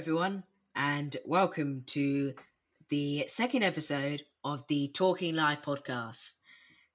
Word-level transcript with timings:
everyone, 0.00 0.42
and 0.74 1.18
welcome 1.26 1.82
to 1.84 2.32
the 2.88 3.22
second 3.26 3.62
episode 3.62 4.22
of 4.42 4.66
the 4.66 4.88
Talking 4.94 5.36
Live 5.36 5.60
podcast. 5.60 6.36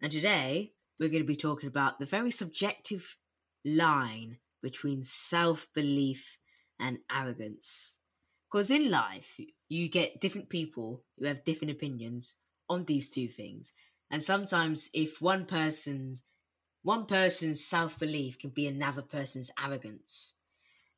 And 0.02 0.12
today 0.12 0.72
we're 1.00 1.10
going 1.10 1.22
to 1.22 1.28
be 1.28 1.36
talking 1.36 1.70
about 1.70 2.00
the 2.00 2.08
very 2.08 2.32
subjective 2.32 3.16
line 3.64 4.40
between 4.64 5.04
self 5.04 5.68
belief 5.76 6.40
and 6.80 6.98
arrogance. 7.16 8.00
Because 8.52 8.72
in 8.72 8.90
life, 8.90 9.40
you 9.70 9.88
get 9.88 10.20
different 10.20 10.50
people 10.50 11.04
who 11.20 11.28
have 11.28 11.46
different 11.46 11.74
opinions 11.74 12.38
on 12.68 12.86
these 12.86 13.12
two 13.12 13.28
things. 13.28 13.74
And 14.10 14.24
sometimes, 14.24 14.90
if 14.96 15.22
one 15.22 15.46
person's 15.46 16.24
one 16.82 17.06
person's 17.06 17.64
self 17.64 18.00
belief 18.00 18.40
can 18.40 18.50
be 18.50 18.66
another 18.66 19.04
person's 19.04 19.52
arrogance, 19.64 20.34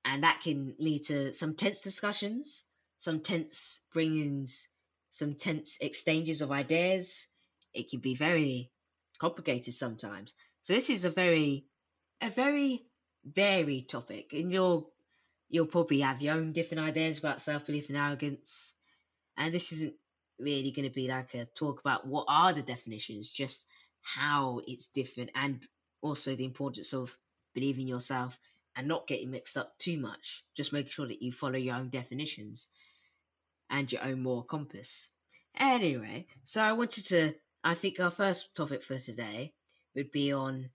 and 0.07 0.23
that 0.23 0.39
can 0.41 0.73
lead 0.79 1.03
to 1.03 1.33
some 1.33 1.53
tense 1.53 1.81
discussions, 1.81 2.69
some 2.97 3.19
tense 3.19 3.85
bringings, 3.93 4.67
some 5.09 5.35
tense 5.35 5.77
exchanges 5.81 6.41
of 6.41 6.51
ideas. 6.51 7.27
It 7.73 7.89
can 7.89 7.99
be 7.99 8.15
very 8.15 8.71
complicated 9.19 9.73
sometimes. 9.73 10.33
So 10.61 10.73
this 10.73 10.89
is 10.89 11.03
a 11.03 11.09
very, 11.09 11.65
a 12.21 12.29
very 12.29 12.85
varied 13.25 13.89
topic, 13.89 14.31
and 14.31 14.51
you'll 14.51 14.91
you'll 15.49 15.65
probably 15.65 15.99
have 15.99 16.21
your 16.21 16.35
own 16.35 16.53
different 16.53 16.87
ideas 16.87 17.19
about 17.19 17.41
self 17.41 17.65
belief 17.65 17.89
and 17.89 17.97
arrogance. 17.97 18.75
And 19.35 19.53
this 19.53 19.71
isn't 19.73 19.95
really 20.39 20.71
going 20.71 20.87
to 20.87 20.93
be 20.93 21.07
like 21.07 21.33
a 21.33 21.45
talk 21.45 21.81
about 21.81 22.07
what 22.07 22.25
are 22.29 22.53
the 22.53 22.61
definitions, 22.61 23.29
just 23.29 23.67
how 24.01 24.61
it's 24.67 24.87
different, 24.87 25.31
and 25.35 25.63
also 26.01 26.33
the 26.33 26.45
importance 26.45 26.93
of 26.93 27.17
believing 27.53 27.87
yourself 27.87 28.39
and 28.77 28.87
not 28.87 29.07
getting 29.07 29.31
mixed 29.31 29.57
up 29.57 29.77
too 29.79 29.99
much. 29.99 30.43
Just 30.55 30.71
make 30.71 30.89
sure 30.89 31.07
that 31.07 31.21
you 31.21 31.31
follow 31.31 31.57
your 31.57 31.75
own 31.75 31.89
definitions 31.89 32.69
and 33.69 33.91
your 33.91 34.03
own 34.03 34.21
moral 34.21 34.43
compass. 34.43 35.09
Anyway, 35.59 36.27
so 36.43 36.61
I 36.61 36.71
wanted 36.73 37.05
to. 37.07 37.33
I 37.63 37.73
think 37.73 37.99
our 37.99 38.11
first 38.11 38.55
topic 38.55 38.83
for 38.83 38.97
today 38.99 39.53
would 39.95 40.11
be 40.11 40.31
on 40.31 40.69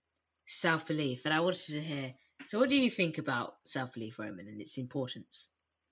self 0.45 0.87
belief, 0.87 1.25
and 1.25 1.33
I 1.33 1.39
wanted 1.39 1.65
to 1.67 1.81
hear. 1.81 2.13
So, 2.45 2.59
what 2.59 2.69
do 2.69 2.75
you 2.75 2.89
think 2.89 3.17
about 3.17 3.55
self 3.63 3.93
belief, 3.93 4.19
Roman, 4.19 4.47
and 4.47 4.59
its 4.61 4.77
importance? 4.77 5.49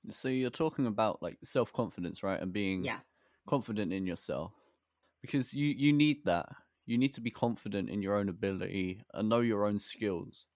So 0.10 0.28
you're 0.28 0.50
talking 0.50 0.88
about 0.88 1.22
like 1.22 1.38
self 1.44 1.72
confidence, 1.72 2.24
right? 2.24 2.42
And 2.42 2.52
being 2.52 2.84
Yeah. 2.84 3.00
confident 3.48 3.94
in 3.94 4.06
yourself. 4.06 4.54
Because 5.22 5.54
you 5.54 5.68
you 5.68 5.94
need 5.94 6.26
that. 6.26 6.50
You 6.86 6.98
need 6.98 7.14
to 7.14 7.22
be 7.22 7.32
confident 7.32 7.90
in 7.90 8.02
your 8.02 8.16
own 8.16 8.28
ability 8.28 9.04
and 9.14 9.30
know 9.30 9.40
your 9.40 9.66
own 9.66 9.80
skills. 9.80 10.48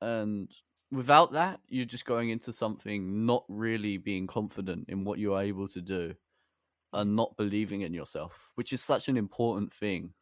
And 0.00 0.50
without 0.90 1.32
that, 1.32 1.60
you're 1.68 1.84
just 1.84 2.06
going 2.06 2.30
into 2.30 2.52
something 2.52 3.26
not 3.26 3.44
really 3.48 3.96
being 3.96 4.26
confident 4.26 4.88
in 4.88 5.04
what 5.04 5.18
you're 5.18 5.40
able 5.40 5.68
to 5.68 5.80
do 5.80 6.14
and 6.92 7.14
not 7.16 7.36
believing 7.36 7.82
in 7.82 7.92
yourself, 7.92 8.52
which 8.54 8.72
is 8.72 8.82
such 8.82 9.08
an 9.08 9.16
important 9.16 9.72
thing. 9.72 10.14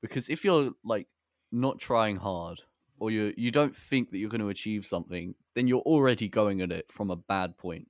Because 0.00 0.28
if 0.28 0.44
you're 0.44 0.72
like 0.84 1.08
not 1.52 1.78
trying 1.78 2.16
hard 2.16 2.60
or 2.98 3.10
you 3.10 3.34
you 3.36 3.50
don't 3.50 3.74
think 3.74 4.10
that 4.10 4.18
you're 4.18 4.30
going 4.30 4.40
to 4.40 4.48
achieve 4.48 4.86
something, 4.86 5.34
then 5.54 5.68
you're 5.68 5.80
already 5.80 6.28
going 6.28 6.60
at 6.60 6.72
it 6.72 6.90
from 6.90 7.10
a 7.10 7.16
bad 7.16 7.56
point. 7.58 7.88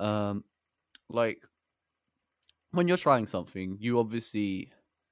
Um 0.00 0.44
like 1.10 1.42
when 2.72 2.88
you're 2.88 2.96
trying 2.96 3.26
something, 3.26 3.76
you 3.80 3.98
obviously 3.98 4.70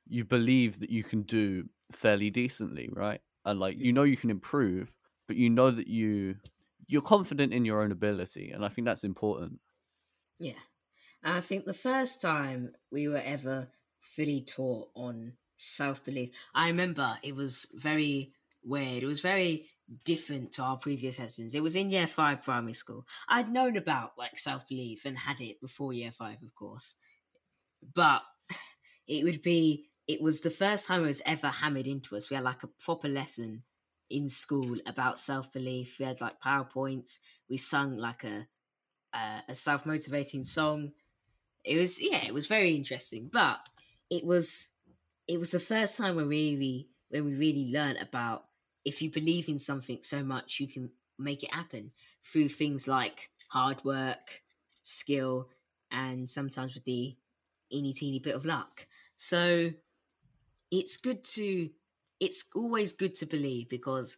you 0.08 0.24
believe 0.24 0.80
that 0.80 0.90
you 0.90 1.02
can 1.02 1.22
do 1.22 1.68
fairly 1.92 2.30
decently, 2.30 2.88
right? 2.92 3.20
And 3.44 3.60
like 3.60 3.78
you 3.78 3.92
know 3.92 4.02
you 4.02 4.16
can 4.16 4.30
improve, 4.30 4.95
but 5.26 5.36
you 5.36 5.50
know 5.50 5.70
that 5.70 5.88
you 5.88 6.36
you're 6.88 7.02
confident 7.02 7.52
in 7.52 7.64
your 7.64 7.82
own 7.82 7.92
ability, 7.92 8.50
and 8.50 8.64
I 8.64 8.68
think 8.68 8.86
that's 8.86 9.04
important. 9.04 9.60
Yeah. 10.38 10.52
And 11.22 11.34
I 11.34 11.40
think 11.40 11.64
the 11.64 11.74
first 11.74 12.20
time 12.22 12.72
we 12.90 13.08
were 13.08 13.22
ever 13.24 13.68
fully 14.00 14.40
taught 14.42 14.88
on 14.94 15.32
self 15.56 16.04
belief, 16.04 16.30
I 16.54 16.68
remember 16.68 17.18
it 17.22 17.34
was 17.34 17.66
very 17.74 18.28
weird. 18.62 19.02
It 19.02 19.06
was 19.06 19.20
very 19.20 19.66
different 20.04 20.52
to 20.52 20.62
our 20.62 20.76
previous 20.76 21.18
lessons. 21.18 21.54
It 21.54 21.62
was 21.62 21.76
in 21.76 21.90
year 21.90 22.06
five 22.06 22.42
primary 22.42 22.74
school. 22.74 23.06
I'd 23.28 23.52
known 23.52 23.76
about 23.76 24.12
like 24.18 24.38
self 24.38 24.68
belief 24.68 25.04
and 25.04 25.18
had 25.18 25.40
it 25.40 25.60
before 25.60 25.92
year 25.92 26.12
five, 26.12 26.42
of 26.42 26.54
course. 26.54 26.96
But 27.94 28.22
it 29.06 29.24
would 29.24 29.42
be, 29.42 29.88
it 30.06 30.20
was 30.20 30.42
the 30.42 30.50
first 30.50 30.86
time 30.86 31.02
it 31.02 31.06
was 31.06 31.22
ever 31.26 31.48
hammered 31.48 31.86
into 31.86 32.16
us. 32.16 32.30
We 32.30 32.36
had 32.36 32.44
like 32.44 32.62
a 32.62 32.68
proper 32.68 33.08
lesson 33.08 33.62
in 34.10 34.28
school 34.28 34.76
about 34.86 35.18
self 35.18 35.52
belief. 35.52 35.98
We 35.98 36.04
had 36.04 36.20
like 36.20 36.40
PowerPoints. 36.40 37.18
We 37.48 37.56
sung 37.56 37.96
like 37.96 38.24
a, 38.24 38.46
a, 39.14 39.42
a 39.48 39.54
self 39.54 39.86
motivating 39.86 40.44
song. 40.44 40.92
It 41.64 41.76
was, 41.76 42.00
yeah, 42.00 42.24
it 42.24 42.34
was 42.34 42.46
very 42.46 42.70
interesting. 42.70 43.28
But 43.32 43.60
it 44.10 44.24
was, 44.24 44.70
it 45.26 45.38
was 45.38 45.50
the 45.50 45.60
first 45.60 45.98
time 45.98 46.14
when 46.16 46.28
we 46.28 46.54
really, 46.54 46.88
when 47.10 47.24
we 47.24 47.34
really 47.34 47.70
learned 47.72 47.98
about 48.00 48.44
if 48.84 49.02
you 49.02 49.10
believe 49.10 49.48
in 49.48 49.58
something 49.58 49.98
so 50.00 50.22
much, 50.22 50.60
you 50.60 50.68
can 50.68 50.90
make 51.18 51.42
it 51.42 51.52
happen 51.52 51.90
through 52.24 52.48
things 52.48 52.86
like 52.86 53.30
hard 53.50 53.84
work, 53.84 54.42
skill, 54.82 55.48
and 55.90 56.30
sometimes 56.30 56.74
with 56.74 56.84
the 56.84 57.16
eeny 57.72 57.92
teeny 57.92 58.20
bit 58.20 58.34
of 58.34 58.44
luck. 58.44 58.86
So 59.16 59.70
it's 60.70 60.96
good 60.96 61.24
to, 61.24 61.70
it's 62.20 62.50
always 62.54 62.92
good 62.92 63.14
to 63.16 63.26
believe 63.26 63.68
because 63.68 64.16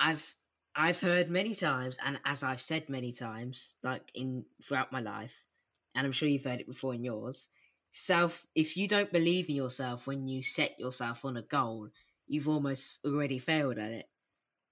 as 0.00 0.36
I've 0.74 1.00
heard 1.00 1.28
many 1.28 1.54
times, 1.54 1.98
and 2.04 2.18
as 2.24 2.42
I've 2.42 2.60
said 2.60 2.88
many 2.88 3.12
times, 3.12 3.74
like 3.82 4.10
in 4.14 4.44
throughout 4.62 4.92
my 4.92 5.00
life, 5.00 5.46
and 5.94 6.06
I'm 6.06 6.12
sure 6.12 6.28
you've 6.28 6.44
heard 6.44 6.60
it 6.60 6.66
before 6.66 6.94
in 6.94 7.04
yours, 7.04 7.48
self, 7.90 8.46
if 8.54 8.76
you 8.76 8.88
don't 8.88 9.12
believe 9.12 9.48
in 9.50 9.56
yourself 9.56 10.06
when 10.06 10.26
you 10.26 10.42
set 10.42 10.78
yourself 10.80 11.24
on 11.24 11.36
a 11.36 11.42
goal, 11.42 11.88
you've 12.26 12.48
almost 12.48 13.04
already 13.04 13.38
failed 13.38 13.78
at 13.78 13.92
it. 13.92 14.08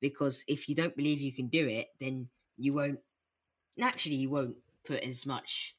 Because 0.01 0.45
if 0.49 0.69
you 0.69 0.75
don't 0.75 0.97
believe 0.97 1.21
you 1.21 1.33
can 1.33 1.49
do 1.49 1.69
it, 1.69 1.89
then 2.01 2.29
you 2.57 2.73
won't, 2.73 3.01
naturally, 3.77 4.17
you 4.17 4.31
won't 4.31 4.57
put 4.87 5.05
as 5.05 5.27
much, 5.27 5.77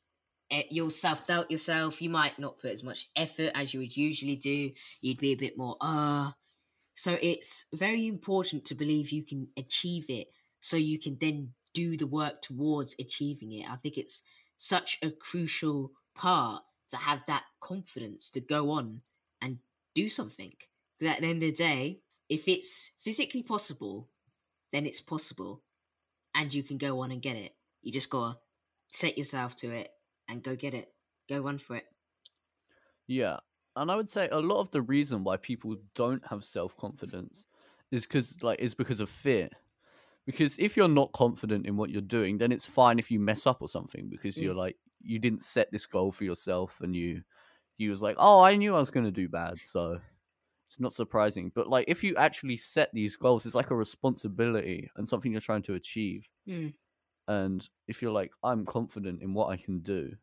you'll 0.69 0.91
self 0.91 1.25
doubt 1.25 1.49
yourself. 1.49 2.01
You 2.01 2.09
might 2.09 2.37
not 2.37 2.59
put 2.59 2.71
as 2.71 2.83
much 2.83 3.09
effort 3.15 3.51
as 3.55 3.73
you 3.73 3.79
would 3.79 3.95
usually 3.97 4.35
do. 4.35 4.71
You'd 5.01 5.17
be 5.17 5.31
a 5.31 5.35
bit 5.35 5.57
more, 5.57 5.77
ah. 5.81 6.35
So 6.93 7.17
it's 7.21 7.65
very 7.73 8.07
important 8.07 8.65
to 8.65 8.75
believe 8.75 9.11
you 9.11 9.23
can 9.23 9.47
achieve 9.57 10.05
it 10.09 10.27
so 10.59 10.77
you 10.77 10.99
can 10.99 11.17
then 11.19 11.53
do 11.73 11.97
the 11.97 12.07
work 12.07 12.41
towards 12.41 12.95
achieving 12.99 13.51
it. 13.53 13.69
I 13.69 13.75
think 13.75 13.97
it's 13.97 14.23
such 14.57 14.99
a 15.01 15.09
crucial 15.09 15.91
part 16.15 16.63
to 16.89 16.97
have 16.97 17.25
that 17.25 17.43
confidence 17.59 18.29
to 18.31 18.41
go 18.41 18.71
on 18.71 19.01
and 19.41 19.59
do 19.95 20.09
something. 20.09 20.53
Because 20.99 21.15
at 21.15 21.21
the 21.21 21.27
end 21.27 21.43
of 21.43 21.49
the 21.49 21.53
day, 21.53 22.01
if 22.29 22.47
it's 22.47 22.91
physically 22.99 23.43
possible, 23.43 24.09
then 24.71 24.85
it's 24.85 25.01
possible 25.01 25.63
and 26.35 26.53
you 26.53 26.63
can 26.63 26.77
go 26.77 26.99
on 26.99 27.11
and 27.11 27.21
get 27.21 27.37
it. 27.37 27.55
You 27.81 27.91
just 27.91 28.09
gotta 28.09 28.37
set 28.91 29.17
yourself 29.17 29.55
to 29.57 29.71
it 29.71 29.89
and 30.27 30.43
go 30.43 30.55
get 30.55 30.73
it. 30.73 30.93
Go 31.27 31.39
run 31.39 31.57
for 31.57 31.77
it. 31.77 31.85
Yeah. 33.07 33.37
And 33.75 33.91
I 33.91 33.95
would 33.95 34.09
say 34.09 34.27
a 34.29 34.39
lot 34.39 34.59
of 34.59 34.71
the 34.71 34.81
reason 34.81 35.23
why 35.23 35.37
people 35.37 35.75
don't 35.95 36.25
have 36.27 36.43
self 36.43 36.75
confidence 36.75 37.45
is 37.91 38.05
because 38.05 38.41
like 38.43 38.59
is 38.59 38.73
because 38.75 38.99
of 38.99 39.09
fear. 39.09 39.49
Because 40.25 40.59
if 40.59 40.77
you're 40.77 40.87
not 40.89 41.13
confident 41.13 41.65
in 41.67 41.77
what 41.77 41.89
you're 41.91 42.01
doing, 42.01 42.37
then 42.37 42.51
it's 42.51 42.65
fine 42.67 42.99
if 42.99 43.11
you 43.11 43.19
mess 43.19 43.47
up 43.47 43.61
or 43.61 43.69
something 43.69 44.09
because 44.09 44.39
Yeah. 44.39 44.41
you're 44.41 44.55
like 44.55 44.77
you 45.01 45.19
didn't 45.19 45.41
set 45.41 45.71
this 45.71 45.85
goal 45.87 46.11
for 46.11 46.25
yourself 46.25 46.81
and 46.81 46.95
you 46.95 47.23
you 47.77 47.89
was 47.91 48.01
like, 48.03 48.17
"Oh, 48.19 48.41
I 48.43 48.55
knew 48.57 48.75
I 48.75 48.79
was 48.79 48.91
going 48.91 49.05
to 49.05 49.11
do 49.11 49.29
bad." 49.29 49.61
So 49.61 50.01
it's 50.67 50.79
not 50.79 50.93
surprising. 50.93 51.51
But 51.55 51.69
like 51.69 51.85
if 51.89 52.03
you 52.03 52.15
actually 52.17 52.57
set 52.57 52.91
these 52.93 53.17
goals, 53.17 53.45
it's 53.45 53.55
like 53.55 53.71
a 53.71 53.75
responsibility 53.77 54.89
and 54.97 55.07
something 55.07 55.31
you're 55.31 55.41
trying 55.41 55.63
to 55.63 55.75
achieve. 55.75 56.29
Hmm. 56.45 56.71
And 57.27 57.67
if 57.87 58.01
you're 58.03 58.11
like, 58.11 58.31
"I'm 58.43 58.63
confident 58.65 59.23
in 59.23 59.33
what 59.33 59.49
I 59.49 59.57
can 59.57 59.79
do," 59.79 60.17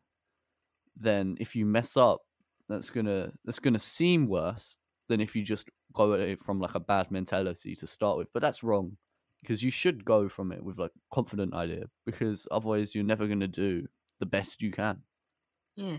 then 0.95 1.37
if 1.39 1.55
you 1.55 1.65
mess 1.65 1.95
up, 1.97 2.21
that's 2.69 2.89
gonna 2.89 3.33
that's 3.43 3.59
gonna 3.59 3.79
seem 3.79 4.27
worse 4.27 4.77
than 5.07 5.19
if 5.19 5.35
you 5.35 5.43
just 5.43 5.69
go 5.93 6.13
at 6.13 6.19
it 6.19 6.39
from 6.39 6.59
like 6.59 6.75
a 6.75 6.79
bad 6.79 7.11
mentality 7.11 7.75
to 7.75 7.87
start 7.87 8.17
with. 8.17 8.31
But 8.33 8.41
that's 8.41 8.63
wrong 8.63 8.97
because 9.41 9.63
you 9.63 9.71
should 9.71 10.05
go 10.05 10.29
from 10.29 10.51
it 10.51 10.63
with 10.63 10.77
like 10.77 10.91
confident 11.11 11.53
idea 11.53 11.85
because 12.05 12.47
otherwise 12.51 12.93
you're 12.93 13.03
never 13.03 13.27
gonna 13.27 13.47
do 13.47 13.87
the 14.19 14.25
best 14.25 14.61
you 14.61 14.71
can. 14.71 15.03
Yeah. 15.75 15.97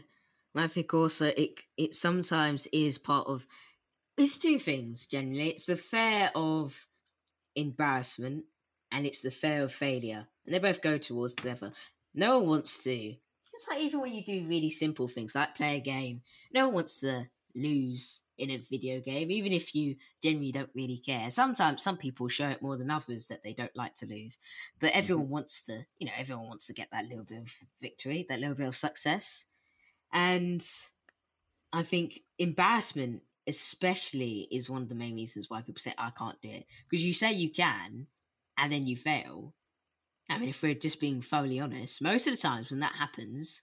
And 0.54 0.64
I 0.64 0.66
think 0.66 0.92
also 0.94 1.26
it 1.36 1.60
it 1.76 1.94
sometimes 1.94 2.66
is 2.72 2.98
part 2.98 3.26
of 3.26 3.46
it's 4.16 4.38
two 4.38 4.58
things 4.58 5.06
generally. 5.06 5.48
It's 5.48 5.66
the 5.66 5.76
fear 5.76 6.30
of 6.34 6.86
embarrassment 7.56 8.44
and 8.92 9.06
it's 9.06 9.22
the 9.22 9.30
fear 9.30 9.62
of 9.62 9.72
failure. 9.72 10.28
And 10.44 10.54
they 10.54 10.58
both 10.58 10.82
go 10.82 10.98
towards 10.98 11.34
together. 11.34 11.72
No 12.14 12.38
one 12.38 12.48
wants 12.48 12.82
to 12.84 13.14
it's 13.60 13.68
like 13.68 13.80
even 13.80 14.00
when 14.00 14.14
you 14.14 14.24
do 14.24 14.46
really 14.48 14.70
simple 14.70 15.06
things 15.06 15.34
like 15.34 15.54
play 15.54 15.76
a 15.76 15.80
game, 15.80 16.22
no 16.52 16.66
one 16.66 16.76
wants 16.76 17.00
to 17.00 17.26
lose 17.54 18.22
in 18.38 18.50
a 18.50 18.56
video 18.56 19.00
game, 19.00 19.30
even 19.30 19.52
if 19.52 19.74
you 19.74 19.96
generally 20.22 20.50
don't 20.50 20.70
really 20.74 20.96
care. 20.96 21.30
Sometimes 21.30 21.82
some 21.82 21.98
people 21.98 22.28
show 22.28 22.48
it 22.48 22.62
more 22.62 22.78
than 22.78 22.90
others 22.90 23.28
that 23.28 23.42
they 23.44 23.52
don't 23.52 23.76
like 23.76 23.94
to 23.96 24.06
lose, 24.06 24.38
but 24.78 24.92
everyone 24.94 25.24
mm-hmm. 25.24 25.32
wants 25.32 25.64
to, 25.64 25.82
you 25.98 26.06
know, 26.06 26.12
everyone 26.16 26.46
wants 26.46 26.68
to 26.68 26.72
get 26.72 26.88
that 26.90 27.04
little 27.06 27.24
bit 27.24 27.42
of 27.42 27.54
victory, 27.80 28.24
that 28.30 28.40
little 28.40 28.54
bit 28.54 28.68
of 28.68 28.76
success. 28.76 29.44
And 30.10 30.66
I 31.70 31.82
think 31.82 32.20
embarrassment, 32.38 33.22
especially, 33.46 34.48
is 34.50 34.70
one 34.70 34.82
of 34.82 34.88
the 34.88 34.94
main 34.94 35.16
reasons 35.16 35.50
why 35.50 35.60
people 35.60 35.80
say, 35.80 35.92
I 35.98 36.10
can't 36.10 36.40
do 36.40 36.48
it. 36.48 36.64
Because 36.88 37.04
you 37.04 37.12
say 37.12 37.32
you 37.32 37.50
can, 37.50 38.06
and 38.56 38.72
then 38.72 38.86
you 38.86 38.96
fail. 38.96 39.52
I 40.30 40.38
mean, 40.38 40.48
if 40.48 40.62
we're 40.62 40.74
just 40.74 41.00
being 41.00 41.22
thoroughly 41.22 41.58
honest, 41.58 42.00
most 42.00 42.26
of 42.26 42.34
the 42.34 42.40
times 42.40 42.70
when 42.70 42.80
that 42.80 42.94
happens, 42.94 43.62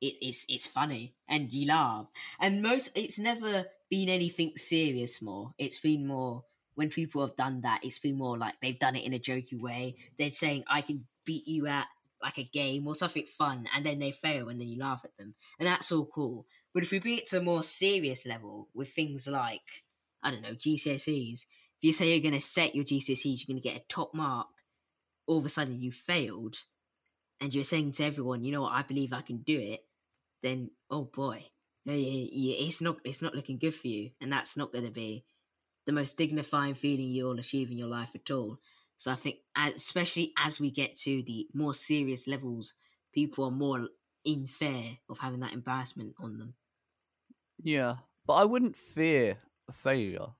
it, 0.00 0.14
it's 0.20 0.46
it's 0.48 0.66
funny 0.66 1.14
and 1.28 1.52
you 1.52 1.68
laugh. 1.68 2.06
And 2.40 2.62
most 2.62 2.96
it's 2.96 3.18
never 3.18 3.66
been 3.90 4.08
anything 4.08 4.52
serious. 4.54 5.20
More, 5.20 5.52
it's 5.58 5.78
been 5.78 6.06
more 6.06 6.44
when 6.74 6.88
people 6.88 7.20
have 7.26 7.36
done 7.36 7.60
that. 7.62 7.80
It's 7.82 7.98
been 7.98 8.16
more 8.16 8.38
like 8.38 8.54
they've 8.60 8.78
done 8.78 8.96
it 8.96 9.04
in 9.04 9.12
a 9.12 9.18
jokey 9.18 9.60
way. 9.60 9.96
They're 10.18 10.30
saying, 10.30 10.64
"I 10.68 10.80
can 10.80 11.06
beat 11.24 11.46
you 11.46 11.66
at 11.66 11.86
like 12.22 12.38
a 12.38 12.44
game 12.44 12.86
or 12.88 12.94
something 12.94 13.26
fun," 13.26 13.66
and 13.74 13.84
then 13.84 13.98
they 13.98 14.12
fail, 14.12 14.48
and 14.48 14.58
then 14.60 14.68
you 14.68 14.78
laugh 14.80 15.02
at 15.04 15.16
them, 15.18 15.34
and 15.58 15.66
that's 15.66 15.92
all 15.92 16.06
cool. 16.06 16.46
But 16.72 16.82
if 16.82 16.90
we 16.90 16.98
bring 16.98 17.18
it 17.18 17.26
to 17.28 17.38
a 17.38 17.42
more 17.42 17.62
serious 17.62 18.26
level 18.26 18.68
with 18.74 18.88
things 18.88 19.26
like 19.28 19.84
I 20.22 20.30
don't 20.30 20.42
know 20.42 20.54
GCSEs, 20.54 21.46
if 21.76 21.82
you 21.82 21.92
say 21.92 22.12
you're 22.12 22.22
going 22.22 22.34
to 22.34 22.40
set 22.40 22.74
your 22.74 22.84
GCSEs, 22.84 23.44
you're 23.46 23.54
going 23.54 23.62
to 23.62 23.68
get 23.68 23.80
a 23.80 23.84
top 23.88 24.14
mark. 24.14 24.48
All 25.26 25.38
of 25.38 25.46
a 25.46 25.48
sudden, 25.48 25.80
you 25.80 25.92
failed 25.92 26.64
and 27.40 27.54
you're 27.54 27.64
saying 27.64 27.92
to 27.92 28.04
everyone, 28.04 28.44
you 28.44 28.52
know 28.52 28.62
what, 28.62 28.72
I 28.72 28.82
believe 28.82 29.12
I 29.12 29.22
can 29.22 29.38
do 29.38 29.58
it, 29.58 29.80
then 30.42 30.70
oh 30.90 31.04
boy, 31.04 31.44
it's 31.86 32.82
not 32.82 33.00
it's 33.04 33.22
not 33.22 33.34
looking 33.34 33.58
good 33.58 33.74
for 33.74 33.88
you, 33.88 34.12
and 34.20 34.32
that's 34.32 34.56
not 34.56 34.72
going 34.72 34.86
to 34.86 34.92
be 34.92 35.24
the 35.86 35.92
most 35.92 36.18
dignifying 36.18 36.74
feeling 36.74 37.06
you'll 37.10 37.38
achieve 37.38 37.70
in 37.70 37.78
your 37.78 37.88
life 37.88 38.14
at 38.14 38.30
all. 38.30 38.58
So 38.98 39.12
I 39.12 39.16
think, 39.16 39.40
especially 39.56 40.32
as 40.38 40.58
we 40.60 40.70
get 40.70 40.96
to 40.96 41.22
the 41.22 41.48
more 41.54 41.74
serious 41.74 42.26
levels, 42.26 42.74
people 43.12 43.44
are 43.44 43.50
more 43.50 43.88
in 44.24 44.46
fear 44.46 44.98
of 45.08 45.18
having 45.18 45.40
that 45.40 45.52
embarrassment 45.52 46.14
on 46.18 46.38
them. 46.38 46.54
Yeah, 47.62 47.96
but 48.26 48.34
I 48.34 48.44
wouldn't 48.44 48.76
fear 48.76 49.38
failure 49.70 50.34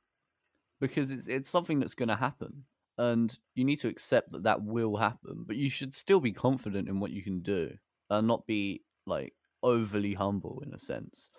because 0.80 1.10
it's 1.10 1.28
it's 1.28 1.48
something 1.48 1.80
that's 1.80 1.94
going 1.94 2.08
to 2.08 2.16
happen 2.16 2.64
and 2.98 3.38
you 3.54 3.64
need 3.64 3.76
to 3.76 3.88
accept 3.88 4.32
that 4.32 4.44
that 4.44 4.62
will 4.62 4.96
happen 4.96 5.44
but 5.46 5.56
you 5.56 5.68
should 5.68 5.92
still 5.92 6.20
be 6.20 6.32
confident 6.32 6.88
in 6.88 7.00
what 7.00 7.10
you 7.10 7.22
can 7.22 7.40
do 7.40 7.76
and 8.10 8.26
not 8.26 8.46
be 8.46 8.82
like 9.06 9.34
overly 9.62 10.14
humble 10.14 10.62
in 10.64 10.72
a 10.72 10.78
sense. 10.78 11.30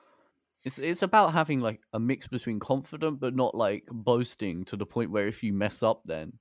It's 0.64 0.80
it's 0.80 1.02
about 1.02 1.34
having 1.34 1.62
like 1.62 1.82
a 1.94 2.00
mix 2.00 2.28
between 2.28 2.60
confident 2.60 3.20
but 3.20 3.36
not 3.36 3.56
like 3.56 3.86
boasting 3.92 4.66
to 4.66 4.76
the 4.76 4.86
point 4.86 5.12
where 5.12 5.28
if 5.28 5.44
you 5.44 5.54
mess 5.54 5.82
up 5.82 6.02
then 6.06 6.40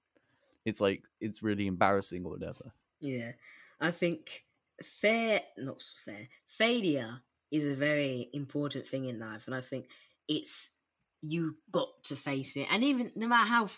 it's 0.64 0.80
like 0.80 1.04
it's 1.20 1.42
really 1.42 1.66
embarrassing 1.66 2.24
or 2.24 2.32
whatever. 2.32 2.72
Yeah 3.00 3.32
i 3.80 3.90
think 3.90 4.44
fair 4.82 5.40
not 5.58 5.80
so 5.80 5.94
fair 6.04 6.28
failure 6.46 7.22
is 7.50 7.70
a 7.70 7.76
very 7.76 8.28
important 8.32 8.86
thing 8.86 9.06
in 9.06 9.18
life 9.18 9.46
and 9.46 9.54
i 9.54 9.60
think 9.60 9.88
it's 10.28 10.78
you 11.22 11.56
got 11.70 11.88
to 12.04 12.16
face 12.16 12.56
it 12.56 12.66
and 12.70 12.84
even 12.84 13.10
no 13.16 13.26
matter 13.26 13.48
how 13.48 13.68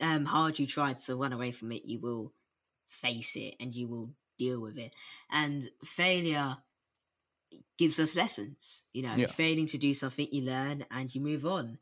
um, 0.00 0.24
hard 0.24 0.58
you 0.58 0.66
try 0.66 0.92
to 0.92 1.16
run 1.16 1.32
away 1.32 1.52
from 1.52 1.72
it, 1.72 1.84
you 1.84 2.00
will 2.00 2.32
face 2.86 3.36
it 3.36 3.54
and 3.60 3.74
you 3.74 3.88
will 3.88 4.10
deal 4.38 4.60
with 4.60 4.78
it. 4.78 4.94
And 5.30 5.66
failure 5.84 6.56
gives 7.78 7.98
us 7.98 8.16
lessons. 8.16 8.84
You 8.92 9.02
know, 9.02 9.14
yeah. 9.14 9.26
failing 9.26 9.66
to 9.68 9.78
do 9.78 9.94
something, 9.94 10.28
you 10.30 10.42
learn 10.42 10.84
and 10.90 11.14
you 11.14 11.20
move 11.20 11.46
on. 11.46 11.78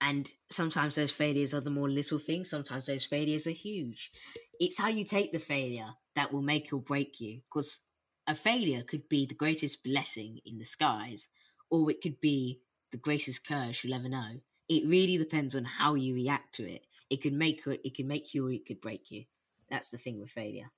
And 0.00 0.30
sometimes 0.50 0.96
those 0.96 1.12
failures 1.12 1.54
are 1.54 1.60
the 1.60 1.70
more 1.70 1.88
little 1.88 2.18
things, 2.18 2.50
sometimes 2.50 2.86
those 2.86 3.04
failures 3.04 3.46
are 3.46 3.50
huge. 3.50 4.10
It's 4.58 4.80
how 4.80 4.88
you 4.88 5.04
take 5.04 5.32
the 5.32 5.38
failure 5.38 5.94
that 6.16 6.32
will 6.32 6.42
make 6.42 6.72
or 6.72 6.80
break 6.80 7.20
you. 7.20 7.42
Because 7.48 7.86
a 8.26 8.34
failure 8.34 8.82
could 8.82 9.08
be 9.08 9.26
the 9.26 9.34
greatest 9.34 9.84
blessing 9.84 10.40
in 10.44 10.58
the 10.58 10.64
skies, 10.64 11.28
or 11.70 11.88
it 11.90 12.00
could 12.02 12.20
be 12.20 12.60
the 12.90 12.98
greatest 12.98 13.46
curse 13.46 13.82
you'll 13.82 13.94
ever 13.94 14.08
know. 14.08 14.40
It 14.68 14.86
really 14.86 15.18
depends 15.18 15.54
on 15.54 15.64
how 15.64 15.94
you 15.94 16.14
react 16.14 16.54
to 16.56 16.68
it. 16.68 16.84
It 17.12 17.20
could 17.20 17.34
make 17.34 17.60
it 17.66 17.94
could 17.94 18.06
make 18.06 18.32
you 18.32 18.48
it 18.48 18.64
could 18.64 18.80
break 18.80 19.10
you. 19.10 19.24
That's 19.68 19.90
the 19.90 19.98
thing 19.98 20.18
with 20.18 20.30
failure. 20.30 20.70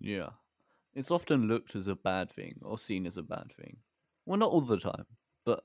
Yeah. 0.00 0.30
It's 0.94 1.10
often 1.10 1.48
looked 1.48 1.76
as 1.76 1.86
a 1.86 1.94
bad 1.94 2.32
thing 2.32 2.60
or 2.62 2.78
seen 2.78 3.06
as 3.06 3.18
a 3.18 3.22
bad 3.22 3.52
thing. 3.52 3.76
Well, 4.24 4.38
not 4.38 4.48
all 4.48 4.62
the 4.62 4.78
time, 4.78 5.04
but 5.44 5.62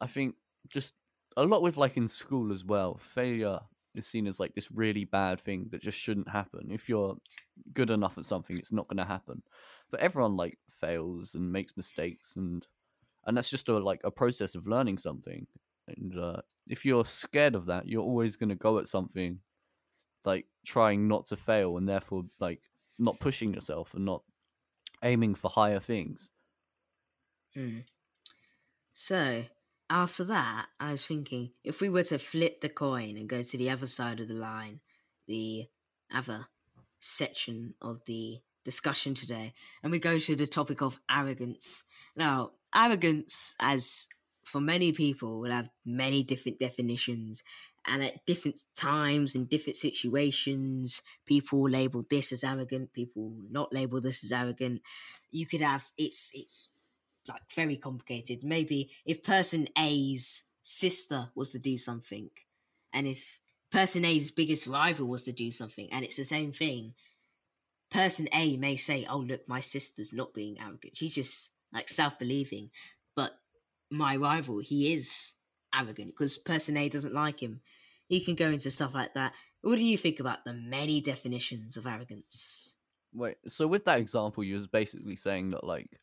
I 0.00 0.06
think 0.06 0.36
just 0.72 0.94
a 1.36 1.44
lot 1.44 1.60
with 1.60 1.76
like 1.76 1.98
in 1.98 2.08
school 2.08 2.50
as 2.50 2.64
well, 2.64 2.94
failure 2.96 3.58
is 3.94 4.06
seen 4.06 4.26
as 4.26 4.40
like 4.40 4.54
this 4.54 4.72
really 4.72 5.04
bad 5.04 5.38
thing 5.38 5.68
that 5.70 5.82
just 5.82 6.00
shouldn't 6.00 6.30
happen. 6.30 6.70
If 6.70 6.88
you're 6.88 7.18
good 7.74 7.90
enough 7.90 8.16
at 8.16 8.24
something, 8.24 8.56
it's 8.56 8.72
not 8.72 8.88
going 8.88 8.96
to 8.96 9.04
happen. 9.04 9.42
But 9.90 10.00
everyone 10.00 10.34
like 10.34 10.56
fails 10.70 11.34
and 11.34 11.52
makes 11.52 11.76
mistakes 11.76 12.36
and 12.36 12.66
and 13.26 13.36
that's 13.36 13.50
just 13.50 13.68
a 13.68 13.76
like 13.76 14.00
a 14.02 14.10
process 14.10 14.54
of 14.54 14.66
learning 14.66 14.96
something. 14.96 15.46
And 15.96 16.18
uh, 16.18 16.42
if 16.66 16.84
you're 16.84 17.04
scared 17.04 17.54
of 17.54 17.66
that, 17.66 17.88
you're 17.88 18.02
always 18.02 18.36
going 18.36 18.48
to 18.50 18.54
go 18.54 18.78
at 18.78 18.88
something 18.88 19.40
like 20.24 20.46
trying 20.64 21.08
not 21.08 21.24
to 21.26 21.36
fail 21.36 21.76
and 21.76 21.88
therefore 21.88 22.24
like 22.38 22.62
not 22.98 23.20
pushing 23.20 23.54
yourself 23.54 23.94
and 23.94 24.04
not 24.04 24.22
aiming 25.02 25.34
for 25.34 25.50
higher 25.50 25.80
things. 25.80 26.30
Hmm. 27.54 27.78
So 28.92 29.44
after 29.88 30.24
that, 30.24 30.66
I 30.78 30.92
was 30.92 31.06
thinking 31.06 31.50
if 31.64 31.80
we 31.80 31.88
were 31.88 32.04
to 32.04 32.18
flip 32.18 32.60
the 32.60 32.68
coin 32.68 33.16
and 33.16 33.28
go 33.28 33.42
to 33.42 33.56
the 33.58 33.70
other 33.70 33.86
side 33.86 34.20
of 34.20 34.28
the 34.28 34.34
line, 34.34 34.80
the 35.26 35.66
other 36.14 36.46
section 37.00 37.74
of 37.80 38.04
the 38.06 38.38
discussion 38.64 39.14
today, 39.14 39.52
and 39.82 39.90
we 39.90 39.98
go 39.98 40.18
to 40.18 40.36
the 40.36 40.46
topic 40.46 40.82
of 40.82 41.00
arrogance. 41.10 41.84
Now, 42.14 42.52
arrogance, 42.74 43.56
as 43.58 44.06
for 44.44 44.60
many 44.60 44.92
people 44.92 45.40
will 45.40 45.50
have 45.50 45.70
many 45.84 46.22
different 46.22 46.58
definitions 46.58 47.42
and 47.86 48.02
at 48.02 48.24
different 48.26 48.60
times 48.76 49.34
in 49.34 49.46
different 49.46 49.76
situations 49.76 51.02
people 51.26 51.68
label 51.68 52.04
this 52.10 52.32
as 52.32 52.44
arrogant 52.44 52.92
people 52.92 53.32
not 53.50 53.72
label 53.72 54.00
this 54.00 54.24
as 54.24 54.32
arrogant. 54.32 54.82
You 55.30 55.46
could 55.46 55.60
have 55.60 55.90
it's 55.96 56.32
it's 56.34 56.68
like 57.28 57.42
very 57.54 57.76
complicated. 57.76 58.42
Maybe 58.42 58.90
if 59.04 59.22
person 59.22 59.68
a's 59.78 60.44
sister 60.62 61.30
was 61.34 61.52
to 61.52 61.58
do 61.58 61.76
something 61.76 62.30
and 62.92 63.06
if 63.06 63.40
person 63.70 64.04
a's 64.04 64.30
biggest 64.30 64.66
rival 64.66 65.06
was 65.06 65.22
to 65.22 65.32
do 65.32 65.50
something 65.50 65.88
and 65.92 66.04
it's 66.04 66.16
the 66.16 66.24
same 66.24 66.52
thing 66.52 66.94
person 67.90 68.28
a 68.32 68.56
may 68.56 68.76
say 68.76 69.04
oh 69.08 69.18
look 69.18 69.48
my 69.48 69.60
sister's 69.60 70.12
not 70.12 70.34
being 70.34 70.56
arrogant. 70.60 70.96
She's 70.96 71.14
just 71.14 71.52
like 71.72 71.88
self-believing 71.88 72.70
my 73.90 74.16
rival, 74.16 74.60
he 74.60 74.92
is 74.92 75.34
arrogant 75.74 76.12
because 76.16 76.38
person 76.38 76.76
A 76.76 76.88
doesn't 76.88 77.14
like 77.14 77.40
him. 77.40 77.60
He 78.06 78.20
can 78.24 78.34
go 78.34 78.48
into 78.48 78.70
stuff 78.70 78.94
like 78.94 79.14
that. 79.14 79.32
What 79.62 79.76
do 79.76 79.84
you 79.84 79.96
think 79.96 80.20
about 80.20 80.44
the 80.44 80.54
many 80.54 81.00
definitions 81.00 81.76
of 81.76 81.86
arrogance? 81.86 82.78
Wait, 83.12 83.36
so 83.46 83.66
with 83.66 83.84
that 83.84 83.98
example, 83.98 84.44
you 84.44 84.54
was 84.54 84.66
basically 84.66 85.16
saying 85.16 85.50
that 85.50 85.64
like 85.64 86.00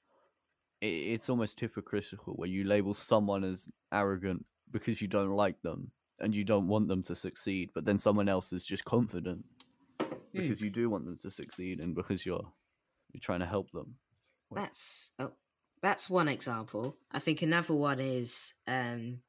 it's 0.81 1.29
almost 1.29 1.59
hypocritical 1.59 2.33
where 2.33 2.49
you 2.49 2.63
label 2.63 2.93
someone 2.93 3.43
as 3.43 3.67
arrogant 3.91 4.49
because 4.71 5.01
you 5.01 5.07
don't 5.07 5.31
like 5.31 5.61
them 5.61 5.91
and 6.19 6.35
you 6.35 6.43
don't 6.43 6.67
want 6.67 6.87
them 6.87 7.01
to 7.03 7.15
succeed, 7.15 7.71
but 7.73 7.85
then 7.85 7.97
someone 7.97 8.29
else 8.29 8.53
is 8.53 8.65
just 8.65 8.85
confident 8.85 9.45
because 10.33 10.59
mm. 10.59 10.65
you 10.65 10.69
do 10.69 10.89
want 10.89 11.05
them 11.05 11.17
to 11.17 11.29
succeed 11.29 11.79
and 11.79 11.95
because 11.95 12.25
you're 12.25 12.53
you're 13.13 13.21
trying 13.21 13.39
to 13.39 13.45
help 13.45 13.71
them. 13.71 13.95
Wait. 14.49 14.61
That's 14.61 15.13
oh, 15.19 15.33
that's 15.81 16.09
one 16.09 16.27
example. 16.27 16.97
I 17.11 17.19
think 17.19 17.41
another 17.41 17.73
one 17.73 17.99
is 17.99 18.53
um 18.67 19.19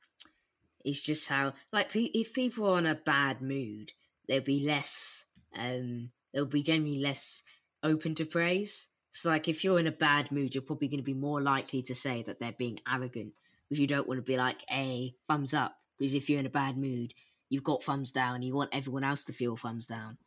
is 0.84 1.02
just 1.02 1.28
how 1.28 1.54
like 1.72 1.90
if 1.94 2.34
people 2.34 2.68
are 2.72 2.78
in 2.78 2.86
a 2.86 2.94
bad 2.94 3.42
mood, 3.42 3.92
they'll 4.26 4.40
be 4.40 4.66
less 4.66 5.26
um 5.56 6.10
they'll 6.32 6.46
be 6.46 6.62
generally 6.62 7.02
less 7.02 7.42
open 7.82 8.14
to 8.16 8.24
praise. 8.24 8.88
So 9.10 9.30
like 9.30 9.48
if 9.48 9.64
you're 9.64 9.78
in 9.78 9.86
a 9.86 9.92
bad 9.92 10.30
mood, 10.30 10.54
you're 10.54 10.62
probably 10.62 10.88
going 10.88 11.00
to 11.00 11.04
be 11.04 11.14
more 11.14 11.40
likely 11.40 11.82
to 11.82 11.94
say 11.94 12.22
that 12.22 12.40
they're 12.40 12.52
being 12.52 12.80
arrogant 12.90 13.32
because 13.68 13.80
you 13.80 13.86
don't 13.86 14.06
want 14.06 14.18
to 14.18 14.22
be 14.22 14.36
like 14.36 14.62
a 14.70 15.14
thumbs 15.26 15.54
up 15.54 15.76
because 15.98 16.14
if 16.14 16.28
you're 16.28 16.40
in 16.40 16.46
a 16.46 16.50
bad 16.50 16.76
mood, 16.76 17.14
you've 17.48 17.64
got 17.64 17.82
thumbs 17.82 18.12
down. 18.12 18.42
You 18.42 18.54
want 18.54 18.74
everyone 18.74 19.04
else 19.04 19.24
to 19.24 19.32
feel 19.32 19.56
thumbs 19.56 19.86
down. 19.86 20.18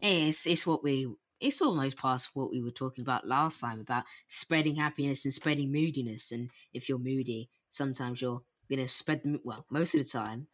It's 0.00 0.46
it's 0.46 0.66
what 0.66 0.82
we 0.84 1.12
it's 1.40 1.62
almost 1.62 1.98
past 1.98 2.30
what 2.34 2.50
we 2.50 2.62
were 2.62 2.70
talking 2.70 3.02
about 3.02 3.26
last 3.26 3.60
time 3.60 3.80
about 3.80 4.04
spreading 4.26 4.76
happiness 4.76 5.24
and 5.24 5.32
spreading 5.32 5.72
moodiness. 5.72 6.32
And 6.32 6.50
if 6.72 6.88
you're 6.88 6.98
moody, 6.98 7.48
sometimes 7.70 8.20
you're 8.20 8.42
going 8.68 8.82
to 8.82 8.88
spread 8.88 9.22
the, 9.22 9.40
well, 9.44 9.64
most 9.70 9.94
of 9.94 10.00
the 10.00 10.08
time, 10.08 10.48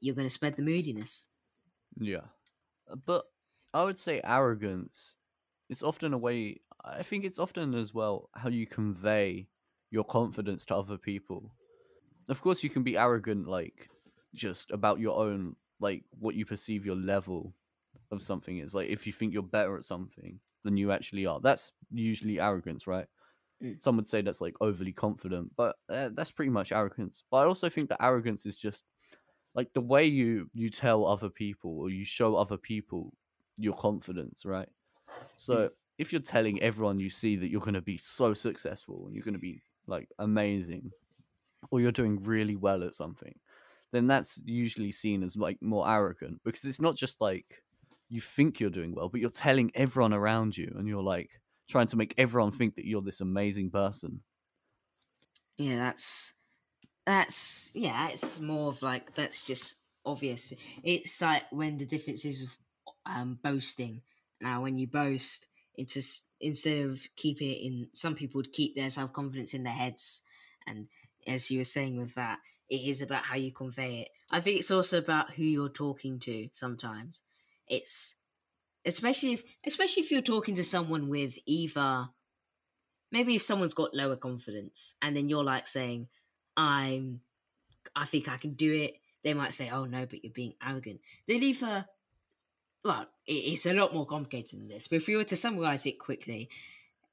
you're 0.00 0.14
going 0.14 0.26
to 0.26 0.32
spread 0.32 0.56
the 0.56 0.62
moodiness. 0.62 1.26
Yeah. 1.98 2.28
But 3.06 3.24
I 3.72 3.84
would 3.84 3.98
say 3.98 4.20
arrogance 4.22 5.16
is 5.68 5.82
often 5.82 6.12
a 6.12 6.18
way, 6.18 6.60
I 6.84 7.02
think 7.02 7.24
it's 7.24 7.38
often 7.38 7.74
as 7.74 7.94
well 7.94 8.28
how 8.34 8.48
you 8.48 8.66
convey 8.66 9.48
your 9.90 10.04
confidence 10.04 10.64
to 10.66 10.76
other 10.76 10.98
people. 10.98 11.52
of 12.28 12.40
course, 12.40 12.62
you 12.62 12.70
can 12.70 12.82
be 12.82 12.96
arrogant, 12.96 13.48
like 13.48 13.88
just 14.34 14.70
about 14.70 15.00
your 15.00 15.16
own, 15.16 15.56
like 15.80 16.04
what 16.18 16.34
you 16.34 16.44
perceive 16.44 16.86
your 16.86 16.96
level 16.96 17.54
of 18.10 18.22
something 18.22 18.58
is. 18.58 18.74
Like 18.74 18.88
if 18.88 19.06
you 19.06 19.12
think 19.12 19.32
you're 19.32 19.42
better 19.42 19.76
at 19.76 19.84
something 19.84 20.40
than 20.64 20.76
you 20.76 20.92
actually 20.92 21.26
are, 21.26 21.40
that's 21.40 21.72
usually 21.90 22.40
arrogance, 22.40 22.86
right? 22.86 23.06
Mm. 23.62 23.80
Some 23.80 23.96
would 23.96 24.06
say 24.06 24.22
that's 24.22 24.40
like 24.40 24.54
overly 24.60 24.92
confident, 24.92 25.52
but 25.56 25.76
uh, 25.88 26.10
that's 26.14 26.32
pretty 26.32 26.50
much 26.50 26.72
arrogance. 26.72 27.24
But 27.30 27.38
I 27.38 27.44
also 27.46 27.68
think 27.68 27.88
that 27.90 28.02
arrogance 28.02 28.46
is 28.46 28.58
just 28.58 28.84
like 29.54 29.72
the 29.72 29.80
way 29.80 30.04
you 30.06 30.50
you 30.54 30.70
tell 30.70 31.06
other 31.06 31.30
people 31.30 31.78
or 31.80 31.90
you 31.90 32.04
show 32.04 32.36
other 32.36 32.58
people 32.58 33.14
your 33.56 33.76
confidence, 33.76 34.44
right? 34.46 34.68
So 35.36 35.70
Mm. 35.70 35.72
if 35.98 36.12
you're 36.12 36.22
telling 36.22 36.60
everyone 36.62 36.98
you 37.00 37.10
see 37.10 37.36
that 37.36 37.50
you're 37.50 37.60
going 37.60 37.74
to 37.74 37.82
be 37.82 37.98
so 37.98 38.34
successful 38.34 39.06
and 39.06 39.14
you're 39.14 39.24
going 39.24 39.34
to 39.34 39.40
be 39.40 39.62
like 39.86 40.08
amazing 40.18 40.92
or 41.70 41.80
you're 41.80 41.92
doing 41.92 42.18
really 42.24 42.56
well 42.56 42.82
at 42.84 42.94
something, 42.94 43.38
then 43.92 44.06
that's 44.06 44.42
usually 44.44 44.92
seen 44.92 45.22
as 45.22 45.36
like 45.36 45.58
more 45.62 45.88
arrogant 45.88 46.40
because 46.44 46.64
it's 46.64 46.80
not 46.80 46.96
just 46.96 47.20
like 47.20 47.62
you 48.10 48.20
think 48.20 48.60
you're 48.60 48.70
doing 48.70 48.94
well, 48.94 49.08
but 49.08 49.20
you're 49.20 49.30
telling 49.30 49.70
everyone 49.74 50.12
around 50.12 50.56
you 50.58 50.74
and 50.76 50.88
you're 50.88 51.02
like 51.02 51.40
trying 51.68 51.86
to 51.86 51.96
make 51.96 52.14
everyone 52.18 52.50
think 52.50 52.74
that 52.76 52.86
you're 52.86 53.02
this 53.02 53.20
amazing 53.20 53.70
person. 53.70 54.22
Yeah, 55.56 55.76
that's 55.76 56.34
that's 57.06 57.72
yeah, 57.74 58.08
it's 58.10 58.40
more 58.40 58.68
of 58.68 58.82
like 58.82 59.14
that's 59.14 59.46
just 59.46 59.82
obvious. 60.06 60.54
It's 60.82 61.20
like 61.22 61.44
when 61.50 61.78
the 61.78 61.86
difference 61.86 62.24
is 62.24 62.42
of 62.44 62.58
um 63.06 63.38
boasting. 63.42 64.02
Now, 64.40 64.62
when 64.62 64.78
you 64.78 64.86
boast, 64.88 65.48
it's 65.74 65.94
just 65.94 66.34
instead 66.40 66.86
of 66.86 67.02
keeping 67.16 67.50
it 67.50 67.62
in, 67.66 67.88
some 67.94 68.14
people 68.14 68.38
would 68.38 68.52
keep 68.52 68.76
their 68.76 68.90
self 68.90 69.12
confidence 69.12 69.54
in 69.54 69.64
their 69.64 69.74
heads, 69.74 70.22
and 70.66 70.88
as 71.26 71.50
you 71.50 71.58
were 71.58 71.64
saying 71.64 71.96
with 71.98 72.14
that, 72.14 72.40
it 72.68 72.82
is 72.88 73.02
about 73.02 73.24
how 73.24 73.36
you 73.36 73.52
convey 73.52 74.02
it. 74.02 74.08
I 74.30 74.40
think 74.40 74.58
it's 74.60 74.70
also 74.70 74.98
about 74.98 75.32
who 75.34 75.44
you're 75.44 75.68
talking 75.72 76.18
to. 76.20 76.48
Sometimes 76.52 77.24
it's 77.70 78.16
especially 78.84 79.32
if 79.32 79.44
especially 79.66 80.02
if 80.02 80.10
you're 80.10 80.20
talking 80.20 80.54
to 80.54 80.64
someone 80.64 81.08
with 81.08 81.38
either 81.46 82.08
maybe 83.12 83.36
if 83.36 83.42
someone's 83.42 83.74
got 83.74 83.94
lower 83.94 84.16
confidence 84.16 84.94
and 85.00 85.16
then 85.16 85.28
you're 85.28 85.44
like 85.44 85.66
saying 85.66 86.08
i'm 86.56 87.20
i 87.96 88.04
think 88.04 88.28
i 88.28 88.36
can 88.36 88.54
do 88.54 88.72
it 88.72 88.94
they 89.24 89.34
might 89.34 89.52
say 89.52 89.70
oh 89.70 89.84
no 89.84 90.06
but 90.06 90.24
you're 90.24 90.32
being 90.32 90.54
arrogant. 90.66 91.00
They'll 91.26 91.42
either 91.42 91.86
well 92.84 93.06
it's 93.26 93.66
a 93.66 93.74
lot 93.74 93.94
more 93.94 94.06
complicated 94.06 94.60
than 94.60 94.68
this 94.68 94.88
but 94.88 94.96
if 94.96 95.06
we 95.06 95.16
were 95.16 95.24
to 95.24 95.36
summarize 95.36 95.86
it 95.86 95.98
quickly 95.98 96.48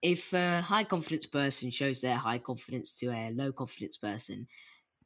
if 0.02 0.34
a 0.34 0.62
high 0.62 0.84
confidence 0.84 1.26
person 1.26 1.72
shows 1.72 2.02
their 2.02 2.16
high 2.16 2.38
confidence 2.38 2.98
to 3.00 3.08
a 3.08 3.32
low 3.32 3.52
confidence 3.52 3.98
person 3.98 4.48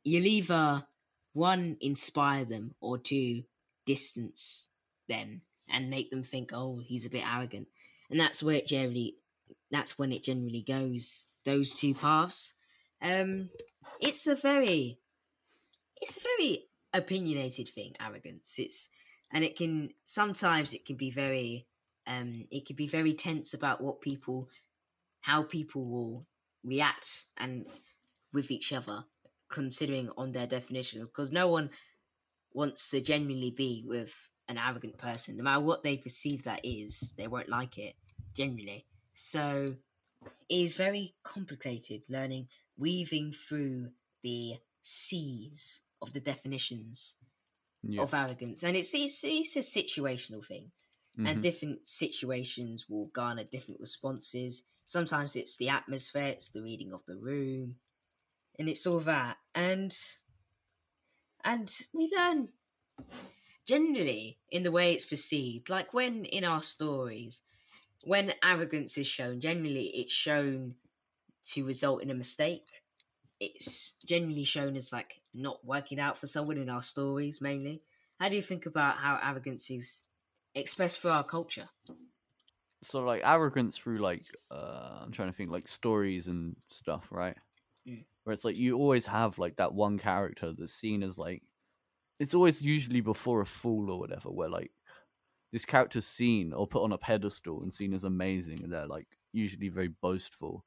you'll 0.03 0.25
either 0.25 0.85
one 1.33 1.77
inspire 1.81 2.45
them 2.45 2.75
or 2.81 2.97
two 2.97 3.43
distance 3.85 4.70
them 5.11 5.41
and 5.69 5.89
make 5.89 6.09
them 6.09 6.23
think 6.23 6.51
oh 6.53 6.81
he's 6.83 7.05
a 7.05 7.09
bit 7.09 7.27
arrogant. 7.27 7.67
And 8.09 8.19
that's 8.19 8.41
where 8.41 8.55
it 8.55 8.67
generally 8.67 9.15
that's 9.69 9.97
when 9.97 10.11
it 10.11 10.23
generally 10.23 10.63
goes 10.65 11.27
those 11.45 11.75
two 11.75 11.93
paths. 11.93 12.53
Um 13.01 13.49
it's 13.99 14.27
a 14.27 14.35
very 14.35 14.99
it's 16.01 16.17
a 16.17 16.21
very 16.21 16.65
opinionated 16.93 17.67
thing 17.67 17.93
arrogance. 17.99 18.55
It's 18.57 18.89
and 19.31 19.43
it 19.43 19.55
can 19.55 19.89
sometimes 20.03 20.73
it 20.73 20.85
can 20.85 20.97
be 20.97 21.11
very 21.11 21.67
um 22.07 22.45
it 22.51 22.65
can 22.65 22.75
be 22.75 22.87
very 22.87 23.13
tense 23.13 23.53
about 23.53 23.81
what 23.81 24.01
people 24.01 24.49
how 25.21 25.43
people 25.43 25.89
will 25.89 26.23
react 26.63 27.25
and 27.37 27.65
with 28.33 28.51
each 28.51 28.71
other 28.73 29.05
considering 29.49 30.09
on 30.17 30.31
their 30.31 30.47
definition 30.47 31.01
because 31.03 31.31
no 31.31 31.47
one 31.47 31.69
wants 32.53 32.89
to 32.89 33.01
genuinely 33.01 33.53
be 33.55 33.83
with 33.87 34.29
an 34.51 34.57
arrogant 34.57 34.97
person. 34.97 35.37
No 35.37 35.43
matter 35.43 35.61
what 35.61 35.83
they 35.83 35.95
perceive 35.95 36.43
that 36.43 36.61
is 36.63 37.13
they 37.17 37.27
won't 37.27 37.49
like 37.49 37.77
it 37.77 37.95
generally. 38.35 38.85
So 39.13 39.75
it 40.49 40.55
is 40.55 40.75
very 40.75 41.13
complicated 41.23 42.01
learning 42.09 42.47
weaving 42.77 43.31
through 43.31 43.89
the 44.23 44.55
seas 44.81 45.81
of 46.01 46.13
the 46.13 46.19
definitions 46.19 47.15
Yeah. 47.83 48.03
of 48.03 48.13
arrogance. 48.13 48.63
And 48.63 48.75
it's, 48.77 48.93
it's 48.93 49.23
it's 49.23 49.55
a 49.55 49.59
situational 49.59 50.45
thing. 50.45 50.71
And 51.17 51.39
Mhm. 51.39 51.41
different 51.41 51.87
situations 51.87 52.87
will 52.89 53.07
garner 53.07 53.43
different 53.43 53.79
responses. 53.81 54.63
Sometimes 54.85 55.35
it's 55.35 55.57
the 55.57 55.69
atmosphere 55.69 56.27
it's 56.27 56.49
the 56.49 56.61
reading 56.61 56.93
of 56.93 57.05
the 57.05 57.17
room. 57.17 57.77
And 58.59 58.69
it's 58.69 58.85
all 58.87 58.99
that. 59.01 59.37
And 59.55 59.93
and 61.43 61.67
we 61.93 62.11
learn 62.15 62.49
generally 63.67 64.37
in 64.51 64.63
the 64.63 64.71
way 64.71 64.93
it's 64.93 65.05
perceived 65.05 65.69
like 65.69 65.93
when 65.93 66.25
in 66.25 66.43
our 66.43 66.61
stories 66.61 67.41
when 68.05 68.33
arrogance 68.43 68.97
is 68.97 69.07
shown 69.07 69.39
generally 69.39 69.87
it's 69.93 70.13
shown 70.13 70.75
to 71.43 71.65
result 71.65 72.01
in 72.03 72.09
a 72.09 72.15
mistake. 72.15 72.81
It's 73.39 73.93
generally 74.05 74.43
shown 74.43 74.75
as 74.75 74.93
like 74.93 75.19
not 75.33 75.65
working 75.65 75.99
out 75.99 76.17
for 76.17 76.27
someone 76.27 76.57
in 76.57 76.69
our 76.69 76.81
stories 76.81 77.41
mainly. 77.41 77.81
How 78.19 78.29
do 78.29 78.35
you 78.35 78.41
think 78.41 78.65
about 78.65 78.97
how 78.97 79.19
arrogance 79.21 79.71
is 79.71 80.07
expressed 80.53 80.99
through 80.99 81.11
our 81.11 81.23
culture? 81.23 81.69
So 82.83 83.03
like 83.03 83.21
arrogance 83.23 83.77
through 83.77 83.99
like 83.99 84.25
uh 84.49 85.01
i'm 85.03 85.11
trying 85.11 85.29
to 85.29 85.33
think 85.33 85.51
like 85.51 85.67
stories 85.67 86.27
and 86.27 86.55
stuff 86.69 87.11
right? 87.11 87.37
Mm. 87.87 88.05
where 88.23 88.33
it's 88.33 88.45
like 88.45 88.57
you 88.57 88.77
always 88.77 89.07
have 89.07 89.39
like 89.39 89.57
that 89.57 89.73
one 89.73 89.97
character 89.97 90.51
that's 90.51 90.73
seen 90.73 91.01
as 91.03 91.17
like 91.17 91.43
it's 92.19 92.33
always 92.33 92.61
usually 92.61 93.01
before 93.01 93.41
a 93.41 93.45
fool 93.45 93.91
or 93.91 93.99
whatever 93.99 94.29
where 94.29 94.49
like 94.49 94.71
this 95.51 95.65
character's 95.65 96.05
seen 96.07 96.53
or 96.53 96.67
put 96.67 96.83
on 96.83 96.91
a 96.93 96.97
pedestal 96.97 97.61
and 97.61 97.73
seen 97.73 97.93
as 97.93 98.03
amazing 98.03 98.63
and 98.63 98.71
they're 98.71 98.87
like 98.87 99.07
usually 99.33 99.69
very 99.69 99.89
boastful. 99.89 100.65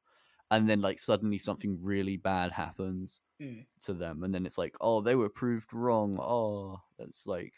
And 0.51 0.69
then 0.69 0.79
like 0.81 0.99
suddenly 0.99 1.39
something 1.39 1.79
really 1.81 2.17
bad 2.17 2.51
happens 2.53 3.21
Mm. 3.41 3.65
to 3.81 3.91
them 3.93 4.23
and 4.23 4.33
then 4.33 4.45
it's 4.45 4.57
like 4.57 4.77
oh 4.79 5.01
they 5.01 5.13
were 5.15 5.27
proved 5.27 5.73
wrong. 5.73 6.15
Oh 6.17 6.79
it's 6.99 7.27
like 7.27 7.53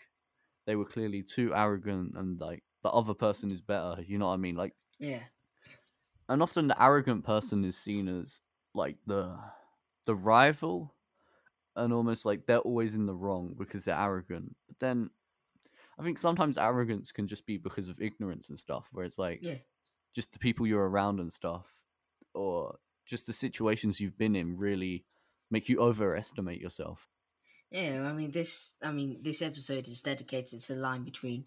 they 0.66 0.76
were 0.76 0.86
clearly 0.86 1.22
too 1.22 1.54
arrogant 1.54 2.16
and 2.18 2.42
like 2.42 2.64
the 2.82 2.90
other 2.90 3.14
person 3.14 3.52
is 3.52 3.62
better. 3.62 4.02
You 4.02 4.18
know 4.18 4.28
what 4.28 4.34
i 4.34 4.38
mean? 4.38 4.56
Like 4.56 4.74
yeah. 5.00 5.22
and 6.30 6.42
often 6.42 6.68
the 6.68 6.82
arrogant 6.84 7.24
person 7.26 7.64
is 7.64 7.78
seen 7.78 8.08
as 8.08 8.42
like 8.74 8.98
the 9.06 9.38
the 10.06 10.16
rival 10.16 10.96
and 11.78 11.94
almost 11.94 12.26
like 12.26 12.46
they're 12.46 12.60
always 12.60 12.96
in 12.96 13.06
the 13.06 13.16
wrong 13.16 13.56
because 13.58 13.86
they're 13.86 13.96
arrogant 14.00 14.56
but 14.68 14.80
then 14.80 15.10
i 16.00 16.04
think 16.04 16.18
sometimes 16.18 16.58
arrogance 16.58 17.12
can 17.12 17.28
just 17.28 17.46
be 17.46 17.58
because 17.58 17.88
of 17.88 18.02
ignorance 18.02 18.50
and 18.50 18.60
stuff 18.60 18.90
where 18.92 19.06
it's 19.06 19.18
like 19.18 19.40
yeah 19.42 19.56
just 20.14 20.34
the 20.34 20.40
people 20.40 20.66
you're 20.66 20.90
around 20.90 21.20
and 21.20 21.32
stuff 21.32 21.84
or 22.34 22.80
just 23.06 23.28
the 23.28 23.34
situations 23.34 24.00
you've 24.00 24.18
been 24.18 24.36
in 24.36 24.56
really 24.56 25.06
make 25.50 25.70
you 25.70 25.78
overestimate 25.80 26.60
yourself 26.60 27.08
Yeah, 27.70 28.08
I 28.08 28.14
mean 28.14 28.32
this. 28.32 28.76
I 28.82 28.92
mean 28.92 29.20
this 29.22 29.42
episode 29.42 29.88
is 29.88 30.02
dedicated 30.02 30.60
to 30.62 30.74
the 30.74 30.80
line 30.80 31.04
between 31.04 31.46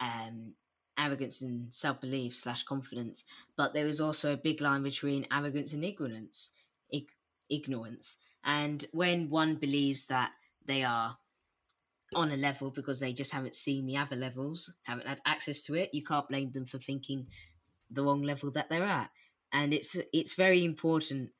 um, 0.00 0.54
arrogance 0.98 1.42
and 1.42 1.72
self 1.72 2.00
belief 2.00 2.34
slash 2.34 2.64
confidence, 2.64 3.24
but 3.56 3.72
there 3.72 3.86
is 3.86 4.00
also 4.00 4.32
a 4.32 4.36
big 4.36 4.60
line 4.60 4.82
between 4.82 5.26
arrogance 5.30 5.72
and 5.72 5.84
ignorance. 5.84 6.52
Ig- 6.90 7.14
ignorance, 7.48 8.18
and 8.44 8.84
when 8.92 9.30
one 9.30 9.56
believes 9.56 10.06
that 10.08 10.32
they 10.64 10.84
are 10.84 11.18
on 12.14 12.30
a 12.30 12.36
level 12.36 12.70
because 12.70 13.00
they 13.00 13.12
just 13.12 13.32
haven't 13.32 13.54
seen 13.54 13.86
the 13.86 13.96
other 13.96 14.16
levels, 14.16 14.74
haven't 14.84 15.06
had 15.06 15.20
access 15.24 15.62
to 15.62 15.74
it, 15.74 15.94
you 15.94 16.02
can't 16.02 16.28
blame 16.28 16.50
them 16.52 16.66
for 16.66 16.78
thinking 16.78 17.28
the 17.90 18.02
wrong 18.04 18.22
level 18.22 18.50
that 18.52 18.68
they're 18.70 18.84
at. 18.84 19.10
And 19.52 19.72
it's 19.74 19.96
it's 20.12 20.34
very 20.34 20.64
important 20.64 21.32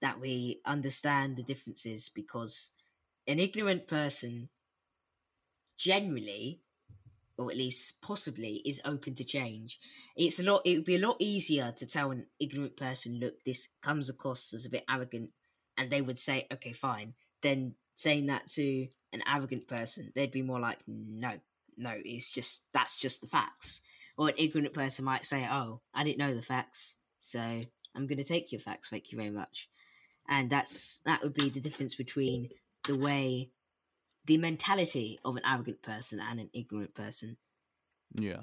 that 0.00 0.18
we 0.20 0.60
understand 0.64 1.36
the 1.36 1.42
differences 1.42 2.08
because 2.08 2.72
an 3.26 3.38
ignorant 3.38 3.86
person 3.86 4.48
generally 5.76 6.62
or 7.38 7.50
at 7.50 7.56
least 7.56 8.02
possibly 8.02 8.56
is 8.66 8.80
open 8.84 9.14
to 9.14 9.24
change 9.24 9.80
it's 10.16 10.38
a 10.40 10.42
lot 10.44 10.62
it 10.64 10.76
would 10.76 10.84
be 10.84 10.96
a 10.96 11.06
lot 11.06 11.16
easier 11.20 11.72
to 11.72 11.86
tell 11.86 12.10
an 12.10 12.26
ignorant 12.40 12.76
person 12.76 13.18
look 13.20 13.44
this 13.44 13.68
comes 13.82 14.10
across 14.10 14.54
as 14.54 14.66
a 14.66 14.70
bit 14.70 14.84
arrogant 14.88 15.32
and 15.80 15.90
they 15.90 16.02
would 16.02 16.18
say 16.18 16.46
okay 16.52 16.72
fine 16.72 17.14
then 17.40 17.74
saying 17.94 18.26
that 18.26 18.46
to 18.46 18.86
an 19.12 19.22
arrogant 19.26 19.66
person 19.66 20.12
they'd 20.14 20.30
be 20.30 20.42
more 20.42 20.60
like 20.60 20.78
no 20.86 21.32
no 21.76 21.94
it's 22.04 22.30
just 22.30 22.72
that's 22.72 23.00
just 23.00 23.22
the 23.22 23.26
facts. 23.26 23.80
Or 24.16 24.28
an 24.28 24.34
ignorant 24.36 24.74
person 24.74 25.04
might 25.06 25.24
say 25.24 25.48
oh 25.50 25.80
i 25.94 26.04
didn't 26.04 26.18
know 26.18 26.34
the 26.34 26.42
facts 26.42 26.96
so 27.18 27.40
i'm 27.40 28.06
going 28.06 28.18
to 28.18 28.24
take 28.24 28.52
your 28.52 28.60
facts 28.60 28.90
thank 28.90 29.10
you 29.10 29.18
very 29.18 29.30
much. 29.30 29.68
And 30.28 30.50
that's 30.50 30.98
that 31.06 31.22
would 31.22 31.34
be 31.34 31.48
the 31.48 31.60
difference 31.60 31.94
between 31.94 32.50
the 32.86 32.96
way 32.96 33.50
the 34.26 34.36
mentality 34.36 35.18
of 35.24 35.36
an 35.36 35.42
arrogant 35.46 35.82
person 35.82 36.20
and 36.20 36.38
an 36.38 36.50
ignorant 36.52 36.94
person. 36.94 37.38
Yeah. 38.14 38.42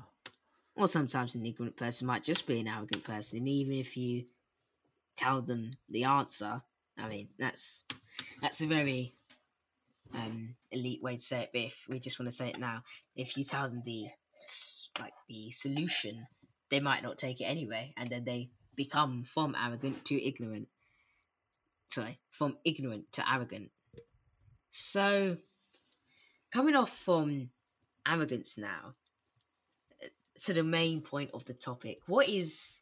Or 0.75 0.87
sometimes 0.87 1.35
an 1.35 1.45
ignorant 1.45 1.77
person 1.77 2.07
might 2.07 2.23
just 2.23 2.47
be 2.47 2.59
an 2.59 2.67
arrogant 2.67 3.03
person 3.03 3.39
and 3.39 3.47
even 3.47 3.73
if 3.77 3.95
you 3.95 4.25
tell 5.15 5.41
them 5.41 5.71
the 5.87 6.03
answer 6.03 6.61
I 6.99 7.07
mean, 7.07 7.29
that's 7.37 7.83
that's 8.41 8.61
a 8.61 8.67
very 8.67 9.13
um, 10.13 10.55
elite 10.71 11.01
way 11.01 11.15
to 11.15 11.19
say 11.19 11.43
it. 11.43 11.49
But 11.53 11.61
if 11.61 11.85
we 11.89 11.99
just 11.99 12.19
want 12.19 12.27
to 12.27 12.35
say 12.35 12.49
it 12.49 12.59
now, 12.59 12.83
if 13.15 13.37
you 13.37 13.43
tell 13.43 13.67
them 13.67 13.83
the 13.85 14.07
like 14.99 15.13
the 15.27 15.51
solution, 15.51 16.27
they 16.69 16.79
might 16.79 17.03
not 17.03 17.17
take 17.17 17.41
it 17.41 17.45
anyway, 17.45 17.93
and 17.97 18.09
then 18.09 18.25
they 18.25 18.49
become 18.75 19.23
from 19.23 19.55
arrogant 19.55 20.05
to 20.05 20.23
ignorant. 20.23 20.67
Sorry, 21.89 22.19
from 22.29 22.57
ignorant 22.65 23.11
to 23.13 23.29
arrogant. 23.29 23.71
So, 24.69 25.37
coming 26.51 26.75
off 26.75 26.97
from 26.97 27.49
arrogance 28.05 28.57
now, 28.57 28.93
to 30.43 30.53
the 30.53 30.63
main 30.63 31.01
point 31.01 31.31
of 31.33 31.45
the 31.45 31.53
topic, 31.53 31.99
what 32.05 32.29
is 32.29 32.81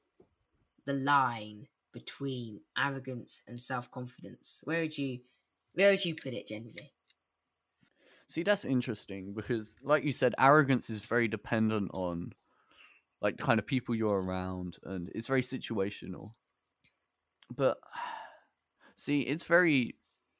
the 0.85 0.93
line 0.93 1.67
between 1.95 2.59
arrogance 2.77 3.41
and 3.47 3.57
self 3.57 3.89
confidence? 3.89 4.61
Where 4.65 4.81
would 4.81 4.97
you 4.97 5.21
where 5.73 5.91
would 5.91 6.03
you 6.03 6.13
put 6.13 6.33
it 6.33 6.47
generally? 6.47 6.91
See, 8.27 8.43
that's 8.43 8.65
interesting 8.65 9.33
because, 9.33 9.77
like 9.81 10.03
you 10.03 10.11
said, 10.11 10.35
arrogance 10.37 10.89
is 10.89 11.05
very 11.05 11.27
dependent 11.27 11.91
on 11.93 12.33
like 13.21 13.37
the 13.37 13.43
kind 13.43 13.59
of 13.59 13.65
people 13.65 13.95
you're 13.95 14.21
around, 14.21 14.77
and 14.83 15.09
it's 15.15 15.27
very 15.27 15.41
situational. 15.41 16.33
But 17.55 17.77
see, 18.95 19.21
it's 19.21 19.47
very 19.47 19.95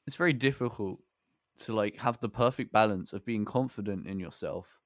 it's 0.06 0.16
very 0.16 0.34
difficult 0.34 1.00
to 1.62 1.72
like 1.72 1.96
have 1.96 2.20
the 2.20 2.28
perfect 2.28 2.70
balance 2.70 3.14
of 3.14 3.24
being 3.24 3.46
confident 3.46 4.06
in 4.06 4.20
yourself 4.20 4.80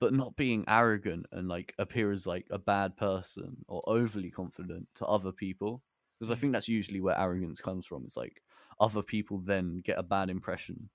but 0.00 0.14
not 0.14 0.36
being 0.36 0.64
arrogant 0.68 1.26
and 1.32 1.48
like 1.48 1.74
appear 1.78 2.12
as 2.12 2.26
like 2.26 2.46
a 2.50 2.58
bad 2.58 2.96
person 2.96 3.64
or 3.66 3.82
overly 3.86 4.30
confident 4.30 4.86
to 4.94 5.04
other 5.06 5.32
people 5.32 5.82
because 6.18 6.30
i 6.30 6.34
think 6.34 6.52
that's 6.52 6.68
usually 6.68 7.00
where 7.00 7.18
arrogance 7.18 7.60
comes 7.60 7.86
from 7.86 8.04
it's 8.04 8.16
like 8.16 8.42
other 8.80 9.02
people 9.02 9.38
then 9.38 9.80
get 9.84 9.98
a 9.98 10.02
bad 10.02 10.30
impression 10.30 10.88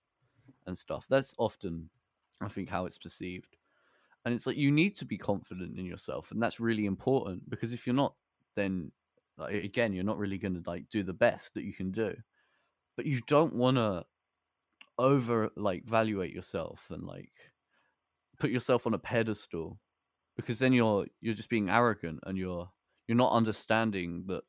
and 0.66 0.78
stuff. 0.78 1.06
That's 1.10 1.36
often 1.38 1.90
i 2.42 2.48
think 2.48 2.70
how 2.70 2.86
it's 2.86 2.98
perceived. 2.98 3.58
And 4.26 4.34
it's 4.34 4.48
like 4.48 4.58
you 4.58 4.72
need 4.72 4.96
to 4.96 5.06
be 5.06 5.18
confident 5.18 5.78
in 5.78 5.86
yourself 5.86 6.32
and 6.32 6.42
that's 6.42 6.60
really 6.60 6.86
important 6.86 7.50
because 7.50 7.74
if 7.74 7.86
you're 7.86 7.96
not 7.96 8.16
then 8.56 8.92
like, 9.38 9.64
again 9.64 9.94
you're 9.94 10.04
not 10.04 10.18
really 10.18 10.38
going 10.38 10.56
to 10.56 10.70
like 10.70 10.88
do 10.90 11.04
the 11.04 11.14
best 11.14 11.54
that 11.54 11.64
you 11.64 11.74
can 11.74 11.92
do. 11.92 12.16
But 12.96 13.06
you 13.06 13.22
don't 13.28 13.56
want 13.56 13.78
to 13.78 14.06
over 14.98 15.50
like 15.56 15.84
evaluate 15.88 16.34
yourself 16.34 16.88
and 16.90 17.04
like 17.04 17.32
put 18.40 18.52
yourself 18.52 18.86
on 18.86 18.94
a 18.94 19.00
pedestal 19.00 19.80
because 20.36 20.60
then 20.60 20.74
you're 20.74 21.08
you're 21.20 21.34
just 21.34 21.50
being 21.50 21.70
arrogant 21.70 22.20
and 22.26 22.38
you're 22.38 22.70
you're 23.08 23.18
not 23.18 23.34
understanding 23.34 24.24
that 24.28 24.44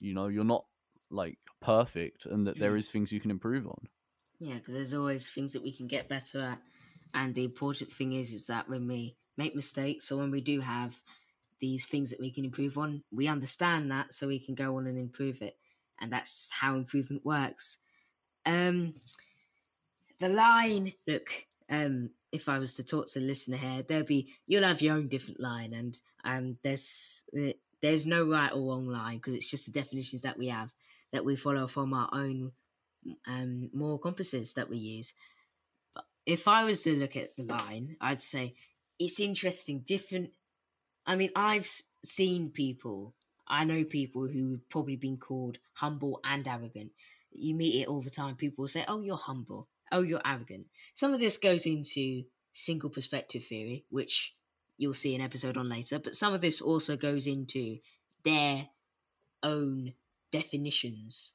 you 0.00 0.14
know 0.14 0.28
you're 0.28 0.44
not 0.44 0.66
like 1.10 1.38
perfect 1.60 2.26
and 2.26 2.46
that 2.46 2.58
there 2.58 2.72
Mm. 2.72 2.86
things 2.88 3.12
you 3.12 3.20
can 3.20 3.30
improve 3.30 3.66
on 3.66 3.88
Yeah, 4.38 4.54
because 4.54 4.74
there's 4.74 4.94
always 4.94 5.30
things 5.30 5.52
that 5.52 5.62
we 5.62 5.72
can 5.72 5.86
get 5.86 6.08
better 6.08 6.40
at, 6.40 6.60
and 7.14 7.34
the 7.34 7.44
important 7.44 7.90
thing 7.90 8.12
is 8.12 8.32
is 8.32 8.46
that 8.48 8.68
when 8.68 8.86
we 8.86 9.16
make 9.36 9.54
mistakes 9.54 10.10
or 10.12 10.18
when 10.18 10.30
we 10.30 10.40
do 10.40 10.60
have 10.60 11.02
these 11.60 11.86
things 11.86 12.10
that 12.10 12.20
we 12.20 12.30
can 12.30 12.44
improve 12.44 12.76
on, 12.76 13.02
we 13.10 13.28
understand 13.28 13.90
that 13.90 14.12
so 14.12 14.28
we 14.28 14.38
can 14.38 14.54
go 14.54 14.76
on 14.76 14.86
and 14.86 14.98
improve 14.98 15.40
it, 15.42 15.56
and 16.00 16.12
that's 16.12 16.30
just 16.30 16.54
how 16.54 16.74
improvement 16.76 17.24
works. 17.24 17.78
Um, 18.44 18.94
the 20.18 20.28
line, 20.28 20.92
look, 21.06 21.28
um, 21.70 22.10
if 22.32 22.48
I 22.48 22.58
was 22.58 22.74
to 22.74 22.84
talk 22.84 23.06
to 23.08 23.20
the 23.20 23.26
listener 23.26 23.56
here, 23.56 23.82
there'll 23.82 24.04
be 24.04 24.34
you'll 24.46 24.64
have 24.64 24.82
your 24.82 24.96
own 24.96 25.08
different 25.08 25.40
line, 25.40 25.72
and 25.72 25.98
um, 26.24 26.58
there's 26.62 27.24
there's 27.82 28.06
no 28.06 28.28
right 28.28 28.52
or 28.52 28.68
wrong 28.68 28.86
line 28.88 29.16
because 29.16 29.34
it's 29.34 29.50
just 29.50 29.66
the 29.66 29.78
definitions 29.78 30.22
that 30.22 30.38
we 30.38 30.48
have 30.48 30.72
that 31.12 31.24
we 31.24 31.36
follow 31.36 31.66
from 31.66 31.92
our 31.92 32.08
own 32.12 32.52
um, 33.28 33.70
more 33.72 33.98
compasses 33.98 34.54
that 34.54 34.68
we 34.68 34.78
use. 34.78 35.14
But 35.94 36.04
if 36.24 36.48
I 36.48 36.64
was 36.64 36.82
to 36.84 36.94
look 36.94 37.16
at 37.16 37.36
the 37.36 37.44
line, 37.44 37.96
I'd 38.00 38.20
say 38.20 38.54
it's 38.98 39.20
interesting. 39.20 39.82
Different. 39.84 40.30
I 41.06 41.16
mean, 41.16 41.30
I've 41.36 41.68
seen 42.04 42.50
people. 42.50 43.14
I 43.46 43.64
know 43.64 43.84
people 43.84 44.26
who've 44.26 44.68
probably 44.68 44.96
been 44.96 45.18
called 45.18 45.58
humble 45.74 46.20
and 46.24 46.46
arrogant. 46.48 46.92
You 47.30 47.54
meet 47.54 47.82
it 47.82 47.88
all 47.88 48.00
the 48.00 48.10
time. 48.10 48.34
People 48.34 48.66
say, 48.66 48.84
"Oh, 48.88 49.02
you're 49.02 49.16
humble. 49.16 49.68
Oh, 49.92 50.02
you're 50.02 50.22
arrogant." 50.24 50.66
Some 50.94 51.12
of 51.12 51.20
this 51.20 51.36
goes 51.36 51.66
into 51.66 52.24
single 52.50 52.90
perspective 52.90 53.44
theory, 53.44 53.84
which 53.90 54.34
you'll 54.78 54.94
see 54.94 55.14
an 55.14 55.20
episode 55.20 55.56
on 55.56 55.68
later. 55.68 55.98
But 55.98 56.14
some 56.14 56.34
of 56.34 56.40
this 56.40 56.60
also 56.60 56.96
goes 56.96 57.26
into 57.26 57.78
their 58.24 58.68
own 59.42 59.94
definitions 60.32 61.34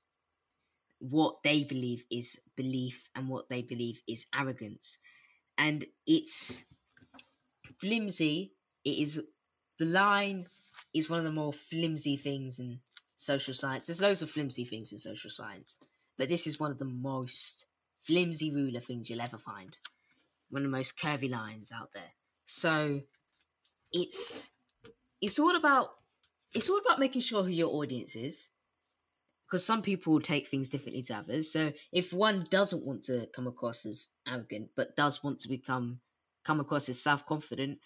what 1.02 1.42
they 1.44 1.64
believe 1.64 2.06
is 2.12 2.40
belief 2.56 3.10
and 3.16 3.28
what 3.28 3.50
they 3.50 3.64
believe 3.64 4.02
is 4.08 4.28
arrogance. 4.40 5.00
And 5.58 5.86
it's 6.06 6.66
flimsy. 7.80 8.54
It 8.86 9.00
is 9.00 9.24
the 9.80 9.86
line 9.86 10.48
is 10.94 11.10
one 11.10 11.20
of 11.20 11.26
the 11.26 11.32
more 11.32 11.54
flimsy 11.54 12.18
things 12.18 12.60
in 12.60 12.80
social 13.16 13.54
science. 13.54 13.88
There's 13.88 14.02
loads 14.02 14.22
of 14.22 14.30
flimsy 14.30 14.64
things 14.64 14.92
in 14.92 15.00
social 15.00 15.32
science, 15.32 15.78
but 16.18 16.30
this 16.30 16.46
is 16.46 16.60
one 16.60 16.70
of 16.70 16.78
the 16.78 16.86
most 16.86 17.68
flimsy 18.00 18.52
ruler 18.52 18.80
things 18.80 19.10
you'll 19.10 19.22
ever 19.22 19.38
find. 19.38 19.78
One 20.50 20.64
of 20.64 20.72
the 20.72 20.78
most 20.78 21.00
curvy 21.00 21.32
lines 21.32 21.72
out 21.76 21.94
there. 21.94 22.14
So 22.46 23.02
it's 23.94 24.52
it's 25.22 25.40
all 25.40 25.56
about 25.56 25.90
it's 26.54 26.70
all 26.70 26.80
about 26.80 27.00
making 27.00 27.22
sure 27.22 27.44
who 27.44 27.50
your 27.50 27.74
audience 27.76 28.16
is 28.16 28.50
because 29.52 29.66
some 29.66 29.82
people 29.82 30.20
take 30.22 30.48
things 30.48 30.70
differently 30.70 31.02
to 31.04 31.14
others. 31.14 31.52
So 31.52 31.74
if 31.92 32.14
one 32.14 32.42
doesn't 32.50 32.86
want 32.86 33.04
to 33.06 33.28
come 33.36 33.48
across 33.48 33.86
as 33.86 34.08
arrogant 34.26 34.70
but 34.78 34.96
does 34.96 35.24
want 35.24 35.42
to 35.42 35.50
become 35.50 36.00
come 36.44 36.60
across 36.60 36.88
as 36.90 37.02
self 37.02 37.26
confident, 37.26 37.80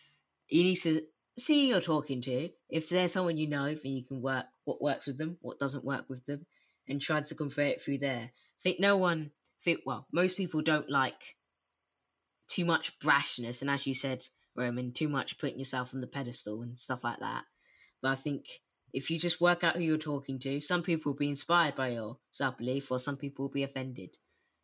you 0.48 0.64
need 0.64 0.76
to 0.78 1.02
see 1.38 1.64
who 1.64 1.68
you're 1.70 1.82
talking 1.82 2.22
to. 2.22 2.50
If 2.70 2.90
there's 2.90 3.14
someone 3.14 3.38
you 3.38 3.48
know, 3.48 3.74
then 3.74 3.94
you 3.94 4.04
can 4.04 4.22
work 4.22 4.46
what 4.64 4.82
works 4.82 5.08
with 5.08 5.18
them, 5.18 5.38
what 5.42 5.60
doesn't 5.60 5.84
work 5.84 6.06
with 6.08 6.26
them, 6.26 6.46
and 6.88 7.02
try 7.02 7.22
to 7.22 7.36
convey 7.36 7.70
it 7.70 7.82
through 7.82 7.98
there. 7.98 8.32
I 8.32 8.62
think 8.62 8.80
no 8.80 8.96
one 8.96 9.32
think 9.60 9.80
well, 9.86 10.08
most 10.12 10.38
people 10.38 10.62
don't 10.62 10.90
like 10.90 11.36
too 12.48 12.64
much 12.64 13.00
brashness, 13.00 13.62
and 13.62 13.72
as 13.72 13.88
you 13.88 13.96
said, 13.96 14.24
Roman, 14.56 14.92
too 14.92 15.10
much 15.10 15.38
putting 15.38 15.60
yourself 15.60 15.94
on 15.94 16.02
the 16.02 16.08
pedestal 16.08 16.62
and 16.62 16.78
stuff 16.78 17.04
like 17.04 17.20
that. 17.20 17.44
But 18.02 18.12
I 18.12 18.16
think 18.16 18.46
if 18.94 19.10
you 19.10 19.20
just 19.20 19.42
work 19.42 19.64
out 19.64 19.76
who 19.76 19.82
you're 19.82 19.98
talking 19.98 20.40
to, 20.40 20.62
some 20.62 20.82
people 20.82 21.12
will 21.12 21.18
be 21.18 21.30
inspired 21.30 21.76
by 21.76 21.90
your 21.90 22.18
self 22.32 22.58
belief, 22.58 22.92
or 22.92 23.00
some 23.00 23.18
people 23.18 23.44
will 23.44 23.52
be 23.52 23.64
offended. 23.64 24.18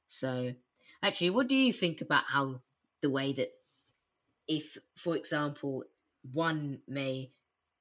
So, 0.07 0.53
actually, 1.03 1.29
what 1.31 1.47
do 1.47 1.55
you 1.55 1.73
think 1.73 2.01
about 2.01 2.23
how 2.27 2.61
the 3.01 3.09
way 3.09 3.33
that, 3.33 3.51
if, 4.47 4.77
for 4.95 5.15
example, 5.15 5.83
one 6.31 6.79
may 6.87 7.31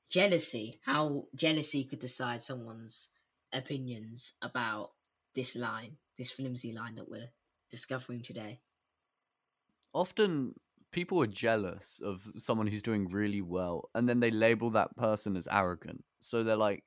jealousy, 0.09 0.81
how 0.85 1.27
jealousy 1.35 1.85
could 1.85 2.01
decide 2.01 2.43
someone's 2.43 3.11
opinions 3.53 4.33
about 4.43 4.91
this 5.35 5.57
line, 5.57 5.97
this 6.19 6.31
flimsy 6.33 6.73
line 6.73 6.97
that 6.97 7.09
we're 7.09 7.31
discovering 7.71 8.23
today? 8.23 8.61
often 9.93 10.55
people 10.93 11.21
are 11.23 11.27
jealous 11.27 12.01
of 12.01 12.31
someone 12.37 12.67
who's 12.67 12.83
doing 12.83 13.07
really 13.09 13.43
well 13.43 13.91
and 13.95 14.09
then 14.09 14.21
they 14.21 14.31
label 14.31 14.71
that 14.71 14.97
person 14.97 15.37
as 15.37 15.49
arrogant. 15.51 16.05
So 16.21 16.43
they're 16.45 16.57
like 16.57 16.85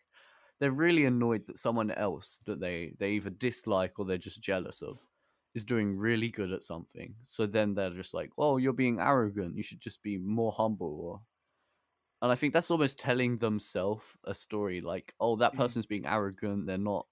they're 0.60 0.72
really 0.72 1.06
annoyed 1.06 1.48
that 1.48 1.58
someone 1.58 1.92
else 1.92 2.40
that 2.46 2.60
they 2.60 2.96
they 3.00 3.14
either 3.14 3.30
dislike 3.32 4.00
or 4.00 4.06
they're 4.06 4.18
just 4.18 4.42
jealous 4.42 4.82
of 4.82 5.06
is 5.56 5.66
doing 5.66 5.98
really 5.98 6.30
good 6.30 6.52
at 6.52 6.64
something. 6.64 7.16
So 7.24 7.46
then 7.46 7.76
they're 7.76 7.92
just 7.92 8.14
like 8.14 8.32
oh 8.38 8.58
you're 8.58 8.74
being 8.74 9.00
arrogant. 9.00 9.58
You 9.58 9.64
should 9.64 9.82
just 9.82 10.02
be 10.04 10.18
more 10.18 10.52
humble 10.52 11.00
or 11.02 11.22
and 12.22 12.32
i 12.32 12.36
think 12.36 12.54
that's 12.54 12.72
almost 12.72 13.00
telling 13.00 13.38
themselves 13.38 14.18
a 14.26 14.34
story 14.34 14.82
like 14.82 15.14
oh 15.20 15.36
that 15.36 15.54
Mhm. 15.54 15.58
person's 15.58 15.86
being 15.86 16.06
arrogant. 16.06 16.66
They're 16.68 16.78
not 16.78 17.08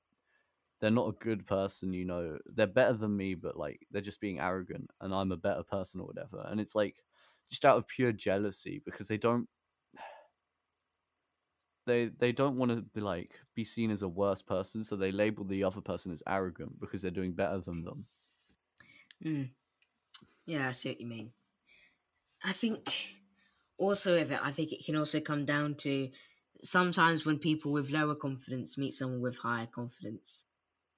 they're 0.81 0.91
not 0.91 1.07
a 1.07 1.23
good 1.23 1.45
person, 1.45 1.93
you 1.93 2.03
know. 2.03 2.39
They're 2.45 2.67
better 2.67 2.93
than 2.93 3.15
me, 3.15 3.35
but 3.35 3.55
like 3.55 3.85
they're 3.91 4.01
just 4.01 4.19
being 4.19 4.39
arrogant 4.39 4.89
and 4.99 5.13
I'm 5.13 5.31
a 5.31 5.37
better 5.37 5.63
person 5.63 6.01
or 6.01 6.07
whatever. 6.07 6.43
And 6.49 6.59
it's 6.59 6.75
like 6.75 6.95
just 7.49 7.65
out 7.65 7.77
of 7.77 7.87
pure 7.87 8.11
jealousy 8.11 8.81
because 8.83 9.07
they 9.07 9.17
don't 9.17 9.47
they 11.85 12.05
they 12.07 12.31
don't 12.31 12.57
want 12.57 12.71
to 12.71 12.81
be 12.81 12.99
like 12.99 13.39
be 13.55 13.63
seen 13.63 13.91
as 13.91 14.01
a 14.01 14.09
worse 14.09 14.41
person, 14.41 14.83
so 14.83 14.95
they 14.95 15.11
label 15.11 15.45
the 15.45 15.63
other 15.63 15.81
person 15.81 16.11
as 16.11 16.23
arrogant 16.27 16.79
because 16.79 17.03
they're 17.03 17.11
doing 17.11 17.33
better 17.33 17.59
than 17.59 17.83
them. 17.83 18.05
Mm. 19.23 19.51
Yeah, 20.47 20.67
I 20.67 20.71
see 20.71 20.89
what 20.89 21.01
you 21.01 21.07
mean. 21.07 21.31
I 22.43 22.53
think 22.53 22.89
also 23.77 24.15
with 24.15 24.31
it, 24.31 24.39
I 24.41 24.49
think 24.49 24.71
it 24.71 24.83
can 24.83 24.95
also 24.95 25.19
come 25.19 25.45
down 25.45 25.75
to 25.75 26.09
sometimes 26.63 27.23
when 27.23 27.37
people 27.37 27.71
with 27.71 27.91
lower 27.91 28.15
confidence 28.15 28.79
meet 28.79 28.93
someone 28.93 29.21
with 29.21 29.37
higher 29.37 29.67
confidence. 29.67 30.45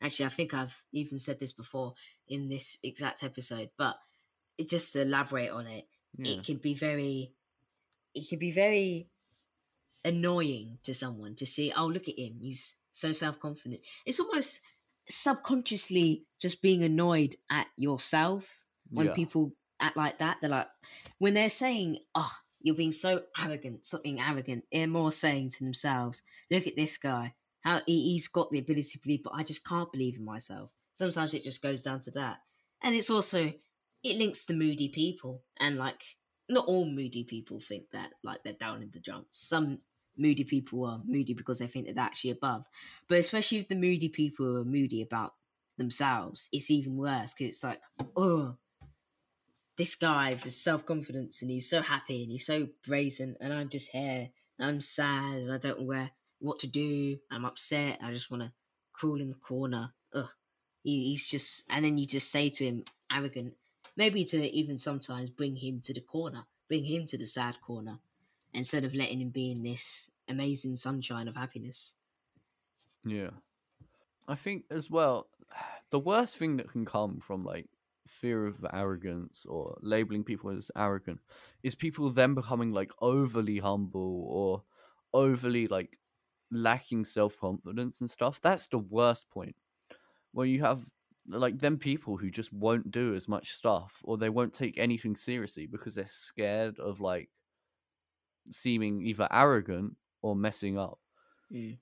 Actually, 0.03 0.25
I 0.25 0.29
think 0.29 0.53
I've 0.53 0.83
even 0.91 1.17
said 1.17 1.39
this 1.39 1.53
before 1.53 1.93
in 2.27 2.49
this 2.49 2.77
exact 2.83 3.23
episode, 3.23 3.69
but 3.77 3.97
it 4.57 4.67
just 4.69 4.93
to 4.93 5.01
elaborate 5.01 5.49
on 5.49 5.65
it, 5.67 5.87
Yeah. 6.17 6.33
it 6.33 6.43
can 6.43 6.57
be 6.57 6.73
very, 6.73 7.33
it 8.13 8.27
can 8.29 8.37
be 8.37 8.51
very 8.51 9.07
annoying 10.05 10.79
to 10.83 10.93
someone 10.93 11.35
to 11.35 11.45
see. 11.45 11.71
Oh, 11.75 11.87
look 11.87 12.07
at 12.09 12.19
him! 12.19 12.39
He's 12.41 12.77
so 12.91 13.13
self 13.13 13.39
confident. 13.39 13.81
It's 14.05 14.19
almost 14.19 14.59
subconsciously 15.09 16.25
just 16.39 16.61
being 16.61 16.83
annoyed 16.83 17.35
at 17.49 17.67
yourself 17.77 18.65
when 18.89 19.07
Yeah. 19.07 19.13
people 19.13 19.53
act 19.79 19.97
like 19.97 20.17
that. 20.19 20.37
They're 20.41 20.49
like, 20.49 20.67
when 21.17 21.33
they're 21.33 21.49
saying, 21.49 21.99
oh, 22.15 22.31
you're 22.61 22.75
being 22.75 22.91
so 22.91 23.25
arrogant, 23.37 23.85
something 23.85 24.19
arrogant, 24.19 24.65
they're 24.71 24.87
more 24.87 25.11
saying 25.11 25.49
to 25.51 25.63
themselves, 25.63 26.21
look 26.51 26.67
at 26.67 26.75
this 26.75 26.97
guy. 26.97 27.35
How 27.63 27.82
he, 27.86 28.13
he's 28.13 28.28
got 28.28 28.52
the 28.52 28.60
ability 28.60 28.84
to 28.91 28.99
believe, 28.99 29.23
but 29.23 29.34
I 29.36 29.43
just 29.43 29.67
can't 29.67 29.91
believe 29.91 30.17
in 30.17 30.26
myself. 30.26 30.69
Sometimes 30.93 31.34
it 31.34 31.43
just 31.43 31.62
goes 31.62 31.84
down 31.84 31.99
to 32.02 32.12
that. 32.12 32.39
And 32.82 32.93
it's 32.93 33.10
also, 33.10 33.39
it 34.04 34.17
links 34.17 34.45
to 34.45 34.54
moody 34.54 34.89
people. 34.89 35.43
And 35.60 35.78
like, 35.78 36.02
not 36.49 36.65
all 36.65 36.86
moody 36.86 37.23
people 37.23 37.60
think 37.60 37.86
that, 37.91 38.12
like, 38.23 38.43
they're 38.43 38.54
down 38.54 38.82
in 38.82 38.91
the 38.91 38.99
dumps. 38.99 39.38
Some 39.47 39.80
moody 40.17 40.43
people 40.43 40.86
are 40.86 41.02
moody 41.06 41.34
because 41.34 41.60
they 41.60 41.67
think 41.67 41.88
they're 41.88 42.04
actually 42.04 42.32
above. 42.32 42.65
But 43.08 43.19
especially 43.19 43.60
if 43.60 43.69
the 43.69 43.76
moody 43.76 44.10
people 44.10 44.58
are 44.58 44.65
moody 44.65 45.02
about 45.02 45.34
themselves, 45.78 46.49
it's 46.52 46.69
even 46.69 46.97
worse 46.97 47.34
because 47.34 47.49
it's 47.49 47.63
like, 47.63 47.82
oh, 48.15 48.58
this 49.78 49.95
guy 49.95 50.32
with 50.34 50.52
self 50.52 50.86
confidence 50.86 51.41
and 51.41 51.49
he's 51.49 51.69
so 51.69 51.82
happy 51.82 52.23
and 52.23 52.32
he's 52.32 52.45
so 52.45 52.67
brazen, 52.86 53.36
and 53.39 53.54
I'm 53.54 53.69
just 53.69 53.91
here 53.91 54.30
I'm 54.60 54.82
sad 54.82 55.39
and 55.43 55.54
I 55.54 55.58
don't 55.58 55.80
know 55.80 55.86
where 55.86 56.12
what 56.43 56.60
to 56.60 56.67
do. 56.67 57.17
I'm 57.32 57.45
upset. 57.45 57.99
I 58.03 58.12
just 58.12 58.29
want 58.29 58.43
to 58.43 58.51
crawl 58.91 59.21
in 59.21 59.29
the 59.29 59.36
corner. 59.36 59.93
Ugh. 60.13 60.29
He, 60.84 61.10
he's 61.10 61.29
just, 61.29 61.63
and 61.71 61.86
then 61.86 61.97
you 61.97 62.06
just 62.06 62.29
say 62.29 62.49
to 62.49 62.65
him, 62.65 62.84
arrogant, 63.12 63.53
maybe 63.95 64.25
to 64.25 64.38
even 64.53 64.77
sometimes 64.77 65.29
bring 65.29 65.56
him 65.56 65.79
to 65.82 65.93
the 65.93 66.01
corner, 66.01 66.43
bring 66.67 66.84
him 66.84 67.06
to 67.08 67.17
the 67.17 67.25
sad 67.25 67.62
corner, 67.62 67.99
instead 68.53 68.84
of 68.84 68.93
letting 68.93 69.21
him 69.21 69.29
be 69.29 69.51
in 69.51 69.63
this 69.63 70.12
amazing 70.27 70.75
sunshine 70.75 71.27
of 71.29 71.36
happiness. 71.36 71.95
Yeah. 73.06 73.32
I 74.27 74.36
think 74.36 74.65
as 74.69 74.89
well, 74.89 75.27
the 75.91 75.99
worst 75.99 76.38
thing 76.38 76.58
that 76.58 76.71
can 76.71 76.84
come 76.86 77.19
from 77.19 77.45
like 77.45 77.67
fear 78.06 78.45
of 78.45 78.65
arrogance 78.73 79.45
or 79.45 79.77
labeling 79.82 80.25
people 80.25 80.49
as 80.49 80.69
arrogant 80.75 81.21
is 81.63 81.73
people 81.73 82.10
then 82.10 82.34
becoming 82.34 82.73
like 82.73 82.91
overly 83.01 83.60
humble 83.60 84.25
or 84.27 84.63
overly 85.13 85.67
like 85.67 85.97
lacking 86.53 87.05
self 87.05 87.39
confidence 87.39 87.99
and 88.01 88.09
stuff. 88.09 88.39
That's 88.41 88.67
the 88.67 88.77
worst 88.77 89.29
point. 89.29 89.55
Where 90.31 90.47
you 90.47 90.61
have 90.61 90.85
like 91.27 91.59
them 91.59 91.77
people 91.77 92.17
who 92.17 92.29
just 92.29 92.51
won't 92.51 92.91
do 92.91 93.15
as 93.15 93.27
much 93.27 93.51
stuff 93.51 94.01
or 94.03 94.17
they 94.17 94.29
won't 94.29 94.53
take 94.53 94.77
anything 94.77 95.15
seriously 95.15 95.65
because 95.65 95.95
they're 95.95 96.05
scared 96.05 96.79
of 96.79 96.99
like 96.99 97.29
seeming 98.51 99.05
either 99.05 99.27
arrogant 99.31 99.95
or 100.21 100.35
messing 100.35 100.77
up. 100.77 100.99
Mm. 101.51 101.77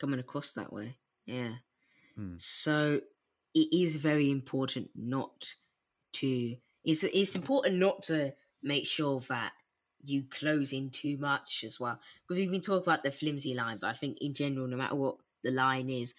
Coming 0.00 0.20
across 0.20 0.52
that 0.52 0.72
way. 0.72 0.96
Yeah. 1.26 1.54
Mm. 2.18 2.40
So 2.40 3.00
it 3.54 3.68
is 3.72 3.96
very 3.96 4.30
important 4.30 4.90
not 4.94 5.54
to 6.14 6.56
it's 6.84 7.02
it's 7.02 7.34
important 7.34 7.78
not 7.78 8.02
to 8.02 8.32
make 8.62 8.86
sure 8.86 9.20
that 9.28 9.52
you 10.04 10.24
close 10.24 10.72
in 10.72 10.90
too 10.90 11.16
much 11.18 11.64
as 11.64 11.80
well. 11.80 12.00
Because 12.22 12.40
we've 12.40 12.50
been 12.50 12.60
talking 12.60 12.82
about 12.82 13.02
the 13.02 13.10
flimsy 13.10 13.54
line, 13.54 13.78
but 13.80 13.88
I 13.90 13.92
think 13.92 14.18
in 14.20 14.34
general, 14.34 14.66
no 14.66 14.76
matter 14.76 14.94
what 14.94 15.16
the 15.42 15.50
line 15.50 15.88
is, 15.88 16.14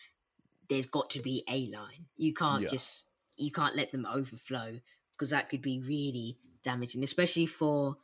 there's 0.70 0.86
got 0.88 1.10
to 1.12 1.22
be 1.22 1.44
a 1.50 1.68
line. 1.68 2.08
You 2.18 2.34
can't 2.34 2.64
Yeah. 2.64 2.70
just 2.70 3.08
you 3.38 3.52
can't 3.52 3.76
let 3.76 3.92
them 3.92 4.06
overflow 4.06 4.80
because 5.12 5.32
that 5.32 5.50
could 5.50 5.62
be 5.62 5.80
really 5.80 6.38
damaging, 6.64 7.04
especially 7.04 7.46
for 7.46 7.98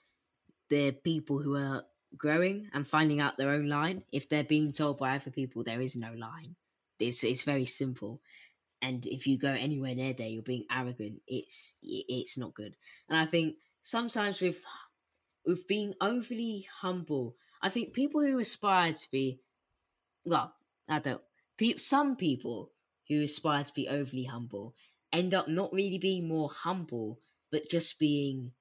the 0.70 0.92
people 0.92 1.40
who 1.42 1.56
are 1.56 1.86
growing 2.18 2.70
and 2.74 2.88
finding 2.88 3.20
out 3.20 3.38
their 3.38 3.52
own 3.52 3.68
line. 3.68 4.04
If 4.12 4.30
they're 4.30 4.44
being 4.44 4.72
told 4.74 4.98
by 4.98 5.16
other 5.16 5.32
people 5.32 5.64
there 5.64 5.82
is 5.82 5.96
no 5.96 6.14
line, 6.14 6.56
it's 7.00 7.24
it's 7.24 7.44
very 7.44 7.66
simple. 7.66 8.22
And 8.82 9.06
if 9.06 9.28
you 9.28 9.38
go 9.38 9.50
anywhere 9.54 9.96
near 9.96 10.14
there, 10.14 10.28
you're 10.28 10.42
being 10.44 10.66
arrogant. 10.72 11.22
It's 11.28 11.76
it's 11.82 12.38
not 12.38 12.54
good. 12.54 12.76
And 13.10 13.20
I 13.20 13.26
think 13.26 13.58
sometimes 13.82 14.42
with 14.42 14.66
with 15.46 15.68
being 15.68 15.94
overly 16.02 16.68
humble, 16.82 17.36
I 17.62 17.70
think 17.70 17.94
people 17.94 18.22
who 18.22 18.40
aspire 18.40 18.94
to 18.94 19.12
be, 19.12 19.42
well, 20.26 20.56
I 20.90 21.00
don't. 21.00 21.22
Pe- 21.58 21.78
some 21.78 22.16
people 22.16 22.72
who 23.08 23.22
aspire 23.22 23.64
to 23.64 23.74
be 23.74 23.88
overly 23.88 24.26
humble 24.26 24.76
end 25.12 25.34
up 25.34 25.48
not 25.48 25.74
really 25.74 25.98
being 25.98 26.28
more 26.28 26.50
humble, 26.50 27.20
but 27.52 27.70
just 27.70 28.00
being 28.00 28.54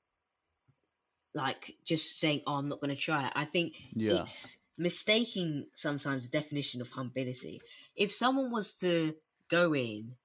like 1.35 1.77
just 1.85 2.19
saying, 2.19 2.43
"Oh, 2.47 2.57
I'm 2.57 2.69
not 2.69 2.81
going 2.81 2.95
to 2.95 3.01
try 3.01 3.27
it." 3.27 3.33
I 3.37 3.45
think 3.45 3.77
Yeah. 3.95 4.17
it's 4.17 4.65
mistaking 4.77 5.67
sometimes 5.75 6.29
the 6.29 6.39
definition 6.39 6.81
of 6.81 6.93
humility. 6.93 7.61
If 7.95 8.13
someone 8.13 8.51
was 8.51 8.75
to 8.77 9.15
go 9.49 9.75
in, 9.75 10.17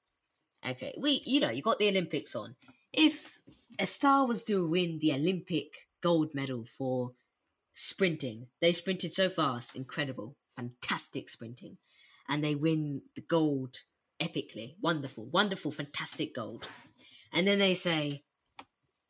okay, 0.67 0.93
we 0.97 1.21
you 1.25 1.39
know 1.39 1.49
you 1.51 1.61
got 1.61 1.79
the 1.79 1.89
Olympics 1.89 2.35
on. 2.35 2.55
If 2.93 3.39
a 3.79 3.85
star 3.85 4.25
was 4.25 4.43
to 4.45 4.67
win 4.67 4.99
the 4.99 5.13
Olympic 5.13 5.89
gold 6.05 6.35
medal 6.35 6.63
for 6.65 7.13
sprinting, 7.73 8.45
they 8.61 8.71
sprinted 8.71 9.11
so 9.11 9.27
fast, 9.27 9.75
incredible, 9.75 10.37
fantastic 10.55 11.27
sprinting, 11.27 11.79
and 12.29 12.43
they 12.43 12.53
win 12.53 13.01
the 13.15 13.21
gold 13.21 13.77
epically, 14.21 14.75
wonderful, 14.79 15.25
wonderful, 15.25 15.71
fantastic 15.71 16.35
gold. 16.35 16.67
And 17.33 17.47
then 17.47 17.57
they 17.57 17.73
say, 17.73 18.23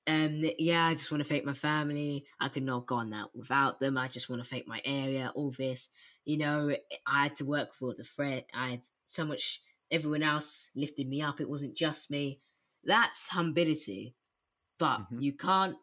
um, 0.07 0.41
yeah, 0.57 0.85
I 0.85 0.93
just 0.93 1.11
want 1.11 1.21
to 1.21 1.27
thank 1.27 1.43
my 1.43 1.53
family. 1.53 2.25
I 2.39 2.47
could 2.47 2.63
not 2.63 2.85
go 2.85 2.95
on 2.95 3.09
that 3.09 3.35
without 3.35 3.81
them. 3.81 3.97
I 3.97 4.07
just 4.07 4.29
want 4.29 4.41
to 4.41 4.47
thank 4.47 4.65
my 4.65 4.81
area, 4.85 5.33
all 5.35 5.51
this. 5.51 5.89
You 6.23 6.37
know, 6.37 6.73
I 7.05 7.23
had 7.23 7.35
to 7.35 7.45
work 7.45 7.73
for 7.73 7.93
the 7.93 8.05
threat. 8.05 8.47
I 8.53 8.69
had 8.69 8.87
so 9.05 9.25
much, 9.25 9.61
everyone 9.91 10.23
else 10.23 10.71
lifted 10.77 11.09
me 11.09 11.21
up. 11.21 11.41
It 11.41 11.49
wasn't 11.49 11.75
just 11.75 12.09
me. 12.09 12.39
That's 12.85 13.33
humility. 13.33 14.15
But 14.77 14.99
Mhm. 15.11 15.21
you 15.21 15.33
can't 15.33 15.77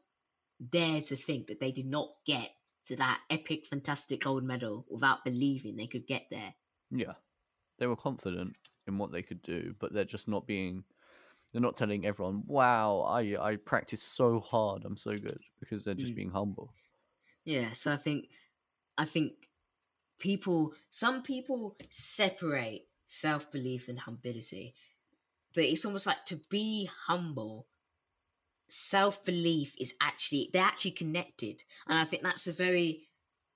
dare 0.71 1.01
to 1.03 1.17
think 1.17 1.47
that 1.49 1.61
they 1.61 1.73
did 1.73 1.87
not 1.87 2.11
get 2.25 2.51
to 2.85 2.97
that 2.97 3.21
epic, 3.31 3.67
fantastic 3.67 4.23
gold 4.23 4.45
medal 4.45 4.87
without 4.91 5.25
believing 5.25 5.77
they 5.77 5.87
could 5.87 6.07
get 6.07 6.27
there. 6.31 6.55
Yeah. 6.91 7.15
They 7.79 7.87
were 7.87 7.97
confident 7.97 8.57
in 8.87 8.99
what 8.99 9.13
they 9.13 9.23
could 9.23 9.43
do, 9.43 9.75
but 9.79 9.93
they're 9.93 10.05
just 10.05 10.29
not 10.29 10.47
being 10.47 10.85
they're 11.53 11.61
not 11.63 11.77
telling 11.77 12.07
everyone, 12.07 12.45
"Wow, 12.47 13.01
I 13.01 13.37
I 13.53 13.57
practiced 13.57 14.15
so 14.15 14.41
hard. 14.41 14.85
I'm 14.85 14.97
so 14.97 15.19
good." 15.19 15.41
Because 15.61 15.85
they're 15.85 15.95
just 15.95 16.15
Mm. 16.15 16.17
being 16.17 16.31
humble. 16.31 16.75
Yeah, 17.45 17.73
so 17.73 17.93
I 17.93 17.97
think 17.97 18.29
I 18.99 19.05
think 19.05 19.49
people 20.19 20.75
some 20.91 21.23
people 21.23 21.77
separate 21.91 22.89
self 23.07 23.51
belief 23.51 23.89
and 23.89 24.01
humility. 24.03 24.75
But 25.55 25.65
it's 25.65 25.85
almost 25.85 26.07
like 26.07 26.25
to 26.27 26.37
be 26.51 26.89
humble, 27.07 27.69
self 28.73 29.25
belief 29.25 29.75
is 29.81 29.95
actually 30.01 30.51
they're 30.53 30.65
actually 30.65 30.93
connected. 30.93 31.63
And 31.87 31.99
I 31.99 32.05
think 32.05 32.23
that's 32.23 32.47
a 32.47 32.53
very 32.53 33.09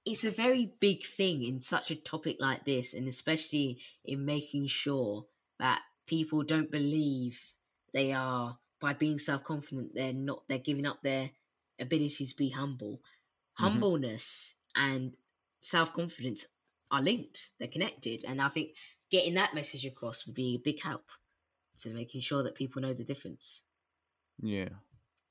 it's 0.04 0.24
a 0.24 0.30
very 0.30 0.66
big 0.80 1.04
thing 1.04 1.42
in 1.42 1.60
such 1.60 1.90
a 1.90 1.96
topic 1.96 2.36
like 2.40 2.64
this, 2.64 2.94
and 2.94 3.08
especially 3.08 3.82
in 4.04 4.24
making 4.24 4.68
sure 4.68 5.26
that 5.58 5.82
people 6.06 6.42
don't 6.44 6.70
believe 6.70 7.54
they 7.92 8.12
are 8.12 8.58
by 8.80 8.92
being 8.92 9.18
self 9.18 9.42
confident, 9.44 9.94
they're 9.94 10.12
not 10.12 10.44
they're 10.48 10.58
giving 10.58 10.86
up 10.86 11.02
their 11.02 11.30
ability 11.80 12.24
to 12.26 12.36
be 12.36 12.50
humble 12.50 13.00
Mhm. 13.58 13.86
humbleness 13.86 14.56
and 14.76 15.16
self 15.60 15.92
confidence 15.92 16.46
are 16.90 17.02
linked. 17.02 17.52
They're 17.58 17.68
connected, 17.68 18.24
and 18.24 18.40
I 18.40 18.48
think 18.48 18.76
getting 19.10 19.34
that 19.34 19.54
message 19.54 19.84
across 19.86 20.26
would 20.26 20.34
be 20.36 20.54
a 20.56 20.58
big 20.58 20.82
help 20.82 21.10
to 21.78 21.90
making 21.90 22.20
sure 22.22 22.42
that 22.44 22.54
people 22.56 22.82
know 22.82 22.94
the 22.94 23.04
difference. 23.04 23.64
Yeah. 24.42 24.68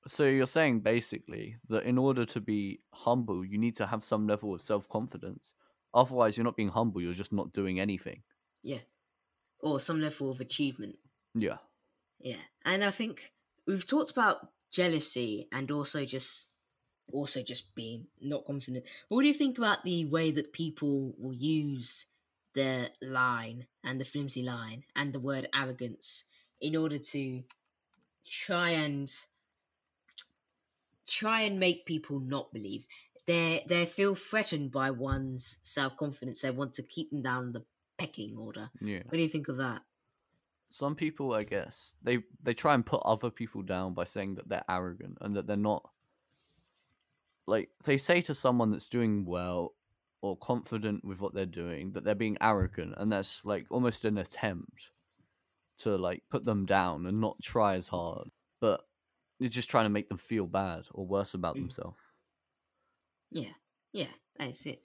So 0.07 0.25
you're 0.25 0.45
saying 0.47 0.81
basically 0.81 1.55
that 1.69 1.83
in 1.83 1.97
order 1.97 2.25
to 2.25 2.41
be 2.41 2.81
humble, 2.93 3.43
you 3.43 3.57
need 3.57 3.75
to 3.75 3.87
have 3.87 4.03
some 4.03 4.27
level 4.27 4.53
of 4.53 4.61
self-confidence. 4.61 5.55
Otherwise, 5.93 6.37
you're 6.37 6.43
not 6.43 6.57
being 6.57 6.69
humble, 6.69 7.01
you're 7.01 7.13
just 7.13 7.33
not 7.33 7.53
doing 7.53 7.79
anything. 7.79 8.21
Yeah, 8.61 8.83
or 9.59 9.79
some 9.79 10.01
level 10.01 10.29
of 10.29 10.39
achievement. 10.39 10.97
Yeah. 11.33 11.57
Yeah, 12.19 12.41
and 12.63 12.83
I 12.83 12.91
think 12.91 13.31
we've 13.65 13.87
talked 13.87 14.11
about 14.11 14.49
jealousy 14.71 15.47
and 15.51 15.71
also 15.71 16.05
just 16.05 16.47
also 17.11 17.41
just 17.41 17.75
being 17.75 18.07
not 18.21 18.45
confident. 18.45 18.85
But 19.09 19.15
what 19.15 19.21
do 19.21 19.27
you 19.27 19.33
think 19.33 19.57
about 19.57 19.83
the 19.83 20.05
way 20.05 20.31
that 20.31 20.53
people 20.53 21.13
will 21.17 21.33
use 21.33 22.05
the 22.53 22.91
line 23.01 23.67
and 23.83 23.99
the 23.99 24.05
flimsy 24.05 24.43
line 24.43 24.83
and 24.95 25.13
the 25.13 25.19
word 25.19 25.47
arrogance 25.53 26.25
in 26.61 26.75
order 26.75 26.97
to 26.97 27.43
try 28.27 28.69
and 28.71 29.11
try 31.07 31.41
and 31.41 31.59
make 31.59 31.85
people 31.85 32.19
not 32.19 32.51
believe 32.53 32.87
they 33.25 33.63
they 33.67 33.85
feel 33.85 34.15
threatened 34.15 34.71
by 34.71 34.91
one's 34.91 35.59
self 35.63 35.97
confidence. 35.97 36.41
They 36.41 36.51
want 36.51 36.73
to 36.73 36.83
keep 36.83 37.09
them 37.11 37.21
down 37.21 37.53
the 37.53 37.63
pecking 37.97 38.37
order. 38.37 38.69
Yeah. 38.81 38.99
What 39.05 39.17
do 39.17 39.21
you 39.21 39.29
think 39.29 39.47
of 39.47 39.57
that? 39.57 39.81
Some 40.69 40.95
people, 40.95 41.33
I 41.33 41.43
guess, 41.43 41.95
they 42.03 42.19
they 42.41 42.53
try 42.53 42.73
and 42.73 42.85
put 42.85 43.01
other 43.03 43.29
people 43.29 43.61
down 43.61 43.93
by 43.93 44.03
saying 44.03 44.35
that 44.35 44.49
they're 44.49 44.65
arrogant 44.69 45.17
and 45.21 45.35
that 45.35 45.47
they're 45.47 45.57
not 45.57 45.89
like 47.47 47.69
they 47.85 47.97
say 47.97 48.21
to 48.21 48.33
someone 48.33 48.71
that's 48.71 48.89
doing 48.89 49.25
well 49.25 49.73
or 50.21 50.35
confident 50.35 51.05
with 51.05 51.21
what 51.21 51.33
they're 51.35 51.45
doing 51.45 51.91
that 51.91 52.03
they're 52.03 52.15
being 52.15 52.37
arrogant 52.41 52.95
and 52.97 53.11
that's 53.11 53.45
like 53.45 53.67
almost 53.69 54.05
an 54.05 54.17
attempt 54.17 54.89
to 55.77 55.95
like 55.97 56.23
put 56.31 56.45
them 56.45 56.65
down 56.65 57.05
and 57.05 57.21
not 57.21 57.41
try 57.41 57.75
as 57.75 57.87
hard, 57.87 58.29
you're 59.39 59.49
just 59.49 59.69
trying 59.69 59.85
to 59.85 59.89
make 59.89 60.07
them 60.07 60.17
feel 60.17 60.47
bad 60.47 60.87
or 60.93 61.05
worse 61.05 61.33
about 61.33 61.57
Mm. 61.57 61.59
themselves. 61.59 61.99
Yeah, 63.31 63.53
yeah, 63.91 64.11
that's 64.35 64.65
it. 64.65 64.83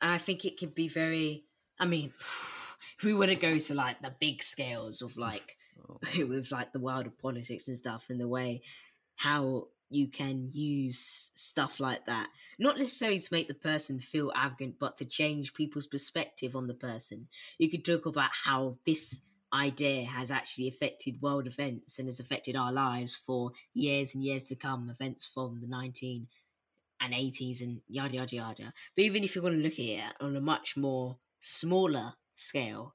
And 0.00 0.12
I 0.12 0.18
think 0.18 0.44
it 0.44 0.58
could 0.58 0.74
be 0.74 0.88
very. 0.88 1.46
I 1.78 1.86
mean, 1.86 2.08
if 2.18 3.04
we 3.04 3.14
were 3.14 3.26
to 3.26 3.36
go 3.36 3.58
to 3.58 3.74
like 3.74 4.02
the 4.02 4.14
big 4.18 4.42
scales 4.42 5.02
of 5.02 5.16
like 5.18 5.56
Oh, 5.88 6.00
with 6.18 6.52
like 6.52 6.72
the 6.72 6.80
world 6.80 7.06
of 7.06 7.18
politics 7.18 7.68
and 7.68 7.76
stuff, 7.76 8.10
and 8.10 8.20
the 8.20 8.28
way 8.28 8.62
how 9.16 9.68
you 9.88 10.08
can 10.08 10.48
use 10.52 10.98
stuff 10.98 11.80
like 11.80 12.06
that, 12.06 12.28
not 12.58 12.76
necessarily 12.76 13.20
to 13.20 13.32
make 13.32 13.48
the 13.48 13.54
person 13.54 14.00
feel 14.00 14.32
arrogant, 14.36 14.78
but 14.80 14.96
to 14.96 15.04
change 15.06 15.54
people's 15.54 15.86
perspective 15.86 16.56
on 16.56 16.66
the 16.66 16.74
person. 16.74 17.28
You 17.58 17.70
could 17.70 17.84
talk 17.84 18.04
about 18.06 18.30
how 18.44 18.78
this 18.84 19.25
idea 19.52 20.04
has 20.04 20.30
actually 20.30 20.68
affected 20.68 21.22
world 21.22 21.46
events 21.46 21.98
and 21.98 22.08
has 22.08 22.20
affected 22.20 22.56
our 22.56 22.72
lives 22.72 23.14
for 23.14 23.52
years 23.74 24.14
and 24.14 24.24
years 24.24 24.44
to 24.44 24.56
come. 24.56 24.90
Events 24.90 25.26
from 25.26 25.60
the 25.60 25.66
19 25.66 26.26
and 27.00 27.12
80s 27.12 27.60
and 27.62 27.80
yada 27.88 28.14
yada 28.14 28.36
yada. 28.36 28.72
But 28.94 29.04
even 29.04 29.24
if 29.24 29.34
you're 29.34 29.42
going 29.42 29.56
to 29.56 29.62
look 29.62 29.74
at 29.74 29.78
it 29.80 30.02
on 30.20 30.36
a 30.36 30.40
much 30.40 30.76
more 30.76 31.18
smaller 31.40 32.14
scale 32.34 32.94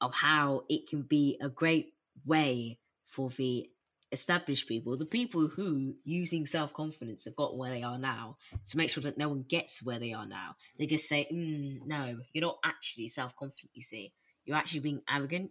of 0.00 0.14
how 0.14 0.62
it 0.68 0.88
can 0.88 1.02
be 1.02 1.38
a 1.40 1.48
great 1.48 1.94
way 2.24 2.78
for 3.04 3.30
the 3.30 3.68
established 4.10 4.68
people, 4.68 4.96
the 4.96 5.06
people 5.06 5.48
who 5.48 5.94
using 6.04 6.46
self 6.46 6.72
confidence 6.72 7.24
have 7.24 7.36
got 7.36 7.56
where 7.56 7.70
they 7.70 7.82
are 7.82 7.98
now, 7.98 8.36
to 8.66 8.76
make 8.76 8.90
sure 8.90 9.02
that 9.02 9.18
no 9.18 9.28
one 9.28 9.44
gets 9.48 9.82
where 9.82 9.98
they 9.98 10.12
are 10.12 10.26
now. 10.26 10.56
They 10.78 10.86
just 10.86 11.08
say, 11.08 11.26
mm, 11.32 11.86
"No, 11.86 12.20
you're 12.32 12.42
not 12.42 12.58
actually 12.64 13.08
self 13.08 13.34
confident." 13.36 13.70
You 13.74 13.82
see, 13.82 14.12
you're 14.44 14.56
actually 14.56 14.80
being 14.80 15.02
arrogant, 15.08 15.50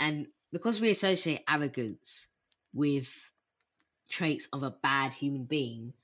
and 0.00 0.28
because 0.52 0.80
we 0.80 0.90
associate 0.90 1.44
arrogance 1.48 2.28
with 2.74 3.30
traits 4.08 4.48
of 4.52 4.64
a 4.64 4.70
bad 4.72 5.14
human 5.14 5.44
being, 5.44 5.94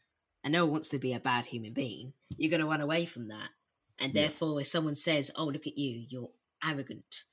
and 0.44 0.52
no 0.52 0.64
one 0.66 0.74
wants 0.74 0.90
to 0.90 0.98
be 1.00 1.12
a 1.14 1.20
bad 1.20 1.46
human 1.46 1.72
being, 1.72 2.14
you're 2.38 2.50
going 2.50 2.61
to 2.62 2.68
run 2.68 2.80
away 2.82 3.06
from 3.06 3.28
that. 3.28 3.50
And 3.98 4.14
Yeah. 4.14 4.22
therefore, 4.22 4.61
if 4.61 4.68
someone 4.68 4.94
says, 4.94 5.32
"Oh, 5.37 5.46
look 5.46 5.66
at 5.66 5.78
you, 5.78 6.06
you're 6.09 6.32
arrogant," 6.64 7.24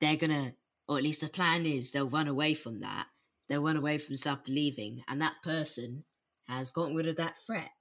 they're 0.00 0.16
gonna, 0.16 0.56
or 0.88 0.98
at 0.98 1.04
least 1.04 1.22
the 1.22 1.28
plan 1.28 1.66
is, 1.66 1.92
they'll 1.92 2.08
run 2.10 2.28
away 2.28 2.54
from 2.54 2.80
that. 2.80 3.08
They'll 3.48 3.62
run 3.62 3.76
away 3.76 3.98
from 3.98 4.16
self 4.16 4.44
believing, 4.44 5.04
and 5.08 5.20
that 5.22 5.42
person 5.42 6.04
has 6.44 6.70
gotten 6.70 6.96
rid 6.96 7.06
of 7.06 7.16
that 7.16 7.38
threat, 7.38 7.72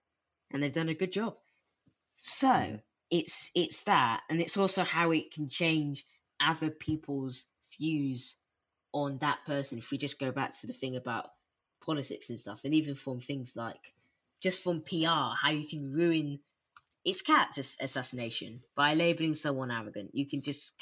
and 0.51 0.63
they've 0.63 0.73
done 0.73 0.89
a 0.89 0.93
good 0.95 1.11
job. 1.11 1.37
So 2.15 2.81
it's 3.09 3.51
it's 3.55 3.83
that, 3.85 4.23
and 4.29 4.41
it's 4.41 4.57
also 4.57 4.83
how 4.83 5.11
it 5.11 5.31
can 5.31 5.49
change 5.49 6.05
other 6.39 6.69
people's 6.69 7.47
views 7.77 8.37
on 8.93 9.17
that 9.19 9.39
person. 9.45 9.77
If 9.77 9.91
we 9.91 9.97
just 9.97 10.19
go 10.19 10.31
back 10.31 10.51
to 10.59 10.67
the 10.67 10.73
thing 10.73 10.95
about 10.95 11.31
politics 11.83 12.29
and 12.29 12.39
stuff, 12.39 12.63
and 12.63 12.73
even 12.73 12.95
from 12.95 13.19
things 13.19 13.55
like 13.55 13.93
just 14.41 14.63
from 14.63 14.81
PR, 14.81 15.35
how 15.41 15.51
you 15.51 15.67
can 15.67 15.91
ruin 15.93 16.39
it's 17.03 17.21
character 17.21 17.61
assassination 17.61 18.61
by 18.75 18.93
labeling 18.93 19.33
someone 19.35 19.71
arrogant. 19.71 20.11
You 20.13 20.27
can 20.27 20.41
just 20.41 20.81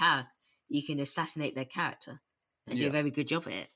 you 0.67 0.84
can 0.84 0.99
assassinate 0.99 1.56
their 1.56 1.65
character 1.65 2.21
and 2.67 2.78
do 2.78 2.84
Yeah. 2.84 2.89
a 2.89 2.91
very 2.91 3.12
good 3.12 3.28
job 3.28 3.47
at 3.47 3.54
it. 3.54 3.69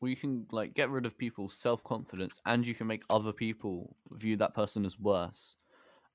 Well, 0.00 0.08
you 0.08 0.16
can 0.16 0.46
like 0.50 0.74
get 0.74 0.90
rid 0.90 1.04
of 1.04 1.18
people's 1.18 1.54
self 1.54 1.84
confidence, 1.84 2.40
and 2.46 2.66
you 2.66 2.74
can 2.74 2.86
make 2.86 3.02
other 3.10 3.32
people 3.32 3.96
view 4.10 4.36
that 4.36 4.54
person 4.54 4.86
as 4.86 4.98
worse, 4.98 5.56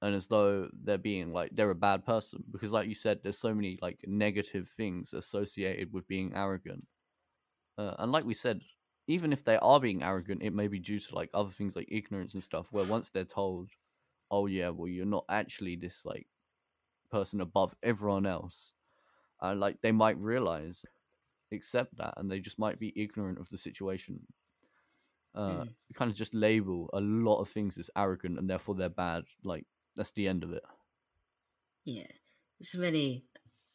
and 0.01 0.15
as 0.15 0.27
though 0.27 0.69
they're 0.73 0.97
being 0.97 1.33
like 1.33 1.51
they're 1.55 1.71
a 1.71 1.75
bad 1.75 2.05
person. 2.05 2.43
Because, 2.51 2.73
like 2.73 2.87
you 2.87 2.95
said, 2.95 3.21
there's 3.23 3.39
so 3.39 3.53
many 3.55 3.79
like 3.81 4.01
negative 4.07 4.67
things 4.69 5.13
associated 5.13 5.93
with 5.93 6.07
being 6.07 6.33
arrogant, 6.35 6.87
uh, 7.77 7.95
and 7.99 8.11
like 8.11 8.25
we 8.25 8.33
said, 8.33 8.61
even 9.07 9.33
if 9.33 9.43
they 9.43 9.57
are 9.57 9.79
being 9.79 10.03
arrogant, 10.03 10.43
it 10.43 10.53
may 10.53 10.67
be 10.67 10.79
due 10.79 10.99
to 10.99 11.15
like 11.15 11.29
other 11.33 11.49
things 11.49 11.75
like 11.75 11.87
ignorance 11.91 12.33
and 12.33 12.43
stuff. 12.43 12.71
Where 12.71 12.85
once 12.85 13.09
they're 13.09 13.25
told, 13.25 13.71
"Oh 14.31 14.47
yeah, 14.47 14.69
well 14.69 14.87
you're 14.89 15.05
not 15.05 15.25
actually 15.29 15.75
this 15.75 16.05
like 16.05 16.27
person 17.11 17.41
above 17.41 17.75
everyone 17.83 18.25
else," 18.27 18.73
and 19.41 19.59
like 19.59 19.81
they 19.81 19.93
might 19.93 20.17
realize 20.19 20.85
accept 21.53 21.97
that 21.97 22.13
and 22.17 22.31
they 22.31 22.39
just 22.41 22.59
might 22.59 22.79
be 22.79 22.93
ignorant 23.01 23.39
of 23.39 23.49
the 23.49 23.57
situation 23.57 24.27
uh 25.33 25.63
Mm. 25.63 25.75
kind 25.93 26.09
of 26.11 26.17
just 26.17 26.33
label 26.33 26.89
a 26.93 26.99
lot 26.99 27.39
of 27.39 27.47
things 27.47 27.77
as 27.77 27.89
arrogant 27.95 28.37
and 28.37 28.49
therefore 28.49 28.75
they're 28.75 28.89
bad 28.89 29.23
like 29.43 29.65
that's 29.95 30.11
the 30.11 30.27
end 30.27 30.43
of 30.43 30.51
it 30.51 30.63
Yeah, 31.85 32.07
there's 32.59 32.75
many 32.75 33.25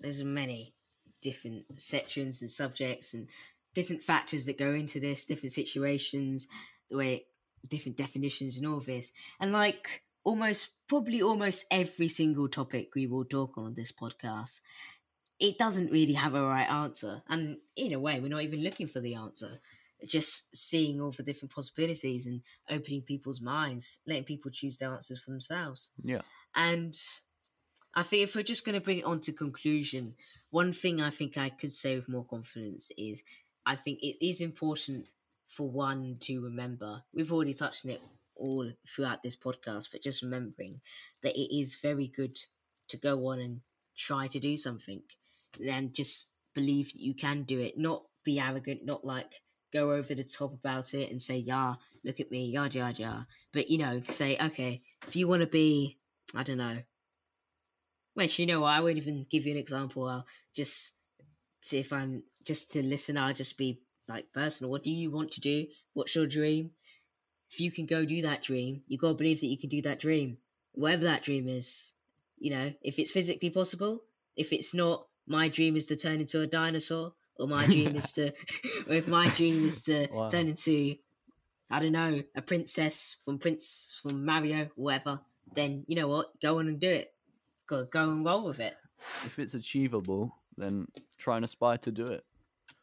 there's 0.01 0.25
many 0.25 0.75
different 1.23 1.81
sections 1.81 2.41
and 2.41 2.51
subjects 2.51 3.15
and 3.15 3.29
different 3.75 4.03
factors 4.03 4.47
that 4.47 4.59
go 4.59 4.73
into 4.73 4.99
this, 4.99 5.27
different 5.27 5.53
situations, 5.53 6.49
the 6.89 6.97
way 6.97 7.27
different 7.69 7.99
definitions 7.99 8.57
and 8.57 8.67
all 8.67 8.81
this, 8.81 9.13
and 9.39 9.53
like 9.53 10.03
almost 10.25 10.73
probably 10.89 11.23
almost 11.23 11.67
every 11.71 12.09
single 12.09 12.49
topic 12.49 12.95
we 12.95 13.07
will 13.07 13.25
talk 13.25 13.57
on 13.57 13.75
this 13.75 13.93
podcast. 13.93 14.61
It 15.39 15.57
doesn't 15.57 15.91
really 15.91 16.15
have 16.15 16.35
a 16.35 16.43
right 16.43 16.69
answer, 16.69 17.23
and 17.29 17.59
in 17.77 17.93
a 17.93 18.01
way, 18.01 18.21
we're 18.21 18.29
not 18.29 18.43
even 18.43 18.65
looking 18.65 18.87
for 18.87 19.01
the 19.01 19.15
answer. 19.15 19.61
Just 20.07 20.55
seeing 20.57 21.01
all 21.01 21.13
the 21.13 21.23
different 21.23 21.55
possibilities 21.55 22.27
and 22.27 22.43
opening 22.71 23.03
people's 23.03 23.41
minds, 23.41 24.01
letting 24.07 24.25
people 24.25 24.51
choose 24.51 24.79
their 24.79 24.93
answers 24.93 25.23
for 25.23 25.31
themselves. 25.31 25.93
yeah 26.03 26.23
And 26.55 26.95
I 27.95 28.03
think 28.03 28.23
if 28.23 28.35
we're 28.35 28.43
just 28.43 28.65
going 28.65 28.77
to 28.77 28.85
bring 28.85 28.99
it 28.99 29.05
on 29.05 29.21
to 29.21 29.33
conclusion, 29.33 30.15
one 30.51 30.73
thing 30.73 31.01
I 31.01 31.11
think 31.11 31.37
I 31.37 31.49
could 31.49 31.73
say 31.73 31.97
with 31.97 32.09
more 32.09 32.25
confidence 32.25 32.91
is 32.97 33.23
I 33.67 33.77
think 33.77 33.99
it 34.03 34.25
is 34.25 34.41
important 34.41 35.07
for 35.47 35.71
one 35.71 36.17
to 36.21 36.41
remember. 36.41 37.03
We've 37.13 37.33
already 37.33 37.55
touched 37.55 37.85
on 37.85 37.93
it 37.93 38.03
all 38.37 38.71
throughout 38.89 39.23
this 39.23 39.37
podcast, 39.37 39.89
but 39.93 40.03
just 40.03 40.23
remembering 40.23 40.81
that 41.23 41.37
it 41.37 41.55
is 41.55 41.77
very 41.77 42.09
good 42.09 42.39
to 42.89 42.97
go 42.97 43.27
on 43.29 43.41
and 43.41 43.61
try 43.97 44.27
to 44.29 44.41
do 44.41 44.57
something 44.57 45.03
and 45.69 45.95
just 45.95 46.31
believe 46.55 46.93
you 46.95 47.15
can 47.15 47.43
do 47.43 47.61
it. 47.61 47.77
Not 47.77 48.05
be 48.25 48.41
arrogant, 48.41 48.85
not 48.85 49.05
like 49.05 49.35
go 49.73 49.93
over 49.93 50.15
the 50.15 50.25
top 50.25 50.53
about 50.53 50.95
it 50.95 51.11
and 51.11 51.21
say, 51.21 51.39
yeah, 51.39 51.75
look 52.05 52.21
at 52.21 52.31
me, 52.31 52.47
yada, 52.47 52.79
yada, 52.79 53.03
yada. 53.03 53.27
But, 53.53 53.71
you 53.71 53.79
know, 53.79 54.01
say, 54.01 54.37
okay, 54.41 54.83
if 55.07 55.17
you 55.17 55.29
want 55.29 55.43
to 55.43 55.49
be, 55.49 55.99
I 56.35 56.43
don't 56.43 56.59
know, 56.59 56.79
which, 58.15 58.39
you 58.39 58.47
know 58.47 58.61
what, 58.61 58.71
I 58.71 58.81
won't 58.81 58.97
even 58.97 59.27
give 59.31 59.47
you 59.47 59.53
an 59.53 59.59
example. 59.59 60.07
I'll 60.09 60.27
just 60.55 60.97
see 61.61 61.79
if 61.79 61.93
I'm 61.93 62.23
just 62.45 62.73
to 62.73 62.83
listen, 62.83 63.17
I'll 63.17 63.33
just 63.33 63.57
be 63.59 63.81
like 64.09 64.33
personal. 64.33 64.71
What 64.71 64.83
do 64.83 64.91
you 64.91 65.11
want 65.11 65.33
to 65.33 65.41
do? 65.41 65.67
What's 65.93 66.15
your 66.15 66.27
dream? 66.27 66.73
If 67.51 67.61
you 67.61 67.71
can 67.71 67.87
go 67.87 68.05
do 68.05 68.23
that 68.23 68.43
dream, 68.43 68.83
you 68.87 68.99
gotta 68.99 69.15
believe 69.15 69.41
that 69.41 69.47
you 69.47 69.59
can 69.59 69.69
do 69.69 69.83
that 69.83 70.01
dream. 70.01 70.39
Whatever 70.73 71.05
that 71.05 71.23
dream 71.23 71.49
is. 71.49 71.95
You 72.39 72.51
know, 72.51 72.73
if 72.83 72.99
it's 72.99 73.11
physically 73.11 73.51
possible, 73.51 74.05
if 74.37 74.53
it's 74.53 74.75
not, 74.75 75.07
my 75.27 75.49
dream 75.49 75.77
is 75.77 75.87
to 75.87 75.97
turn 75.97 76.21
into 76.21 76.41
a 76.41 76.47
dinosaur, 76.47 77.13
or 77.41 77.49
my 77.49 77.65
dream 77.67 77.97
is 77.97 78.13
to 78.13 78.27
or 78.89 78.95
if 78.95 79.09
my 79.09 79.29
dream 79.29 79.65
is 79.65 79.83
to 79.85 80.07
Wow. 80.13 80.27
turn 80.29 80.47
into 80.49 80.97
I 81.73 81.79
don't 81.81 81.93
know, 81.93 82.23
a 82.35 82.43
princess 82.43 83.17
from 83.25 83.39
Prince 83.39 83.97
from 84.03 84.25
Mario, 84.25 84.69
whatever, 84.75 85.21
then 85.55 85.85
you 85.87 85.95
know 85.97 86.09
what? 86.09 86.27
Go 86.43 86.59
on 86.59 86.67
and 86.69 86.81
do 86.81 86.91
it. 86.91 87.15
Go 87.69 87.85
go 87.85 88.03
and 88.11 88.25
roll 88.25 88.45
with 88.45 88.61
it. 88.61 88.75
if 89.25 89.39
it's 89.39 89.55
achievable 89.55 90.35
then 90.57 90.87
try 91.17 91.37
and 91.37 91.45
aspire 91.45 91.79
to 91.79 91.91
do 91.91 92.05
it 92.05 92.25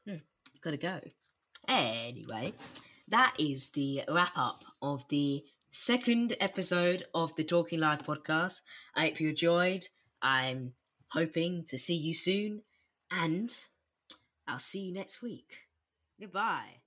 Yeah. 0.05 0.19
gotta 0.61 0.77
go. 0.77 0.99
Anyway, 1.67 2.53
that 3.07 3.35
is 3.39 3.71
the 3.71 4.01
wrap 4.07 4.31
up 4.37 4.63
of 4.81 5.07
the 5.09 5.43
second 5.69 6.35
episode 6.39 7.03
of 7.13 7.35
the 7.35 7.43
Talking 7.43 7.79
Live 7.81 8.03
podcast. 8.03 8.61
I 8.95 9.01
hope 9.07 9.19
you 9.19 9.29
enjoyed. 9.29 9.87
I'm 10.21 10.73
hoping 11.09 11.65
to 11.67 11.77
see 11.77 11.95
you 11.95 12.13
soon, 12.13 12.63
and 13.11 13.53
I'll 14.47 14.59
see 14.59 14.79
you 14.87 14.93
next 14.93 15.21
week. 15.21 15.67
Goodbye. 16.19 16.81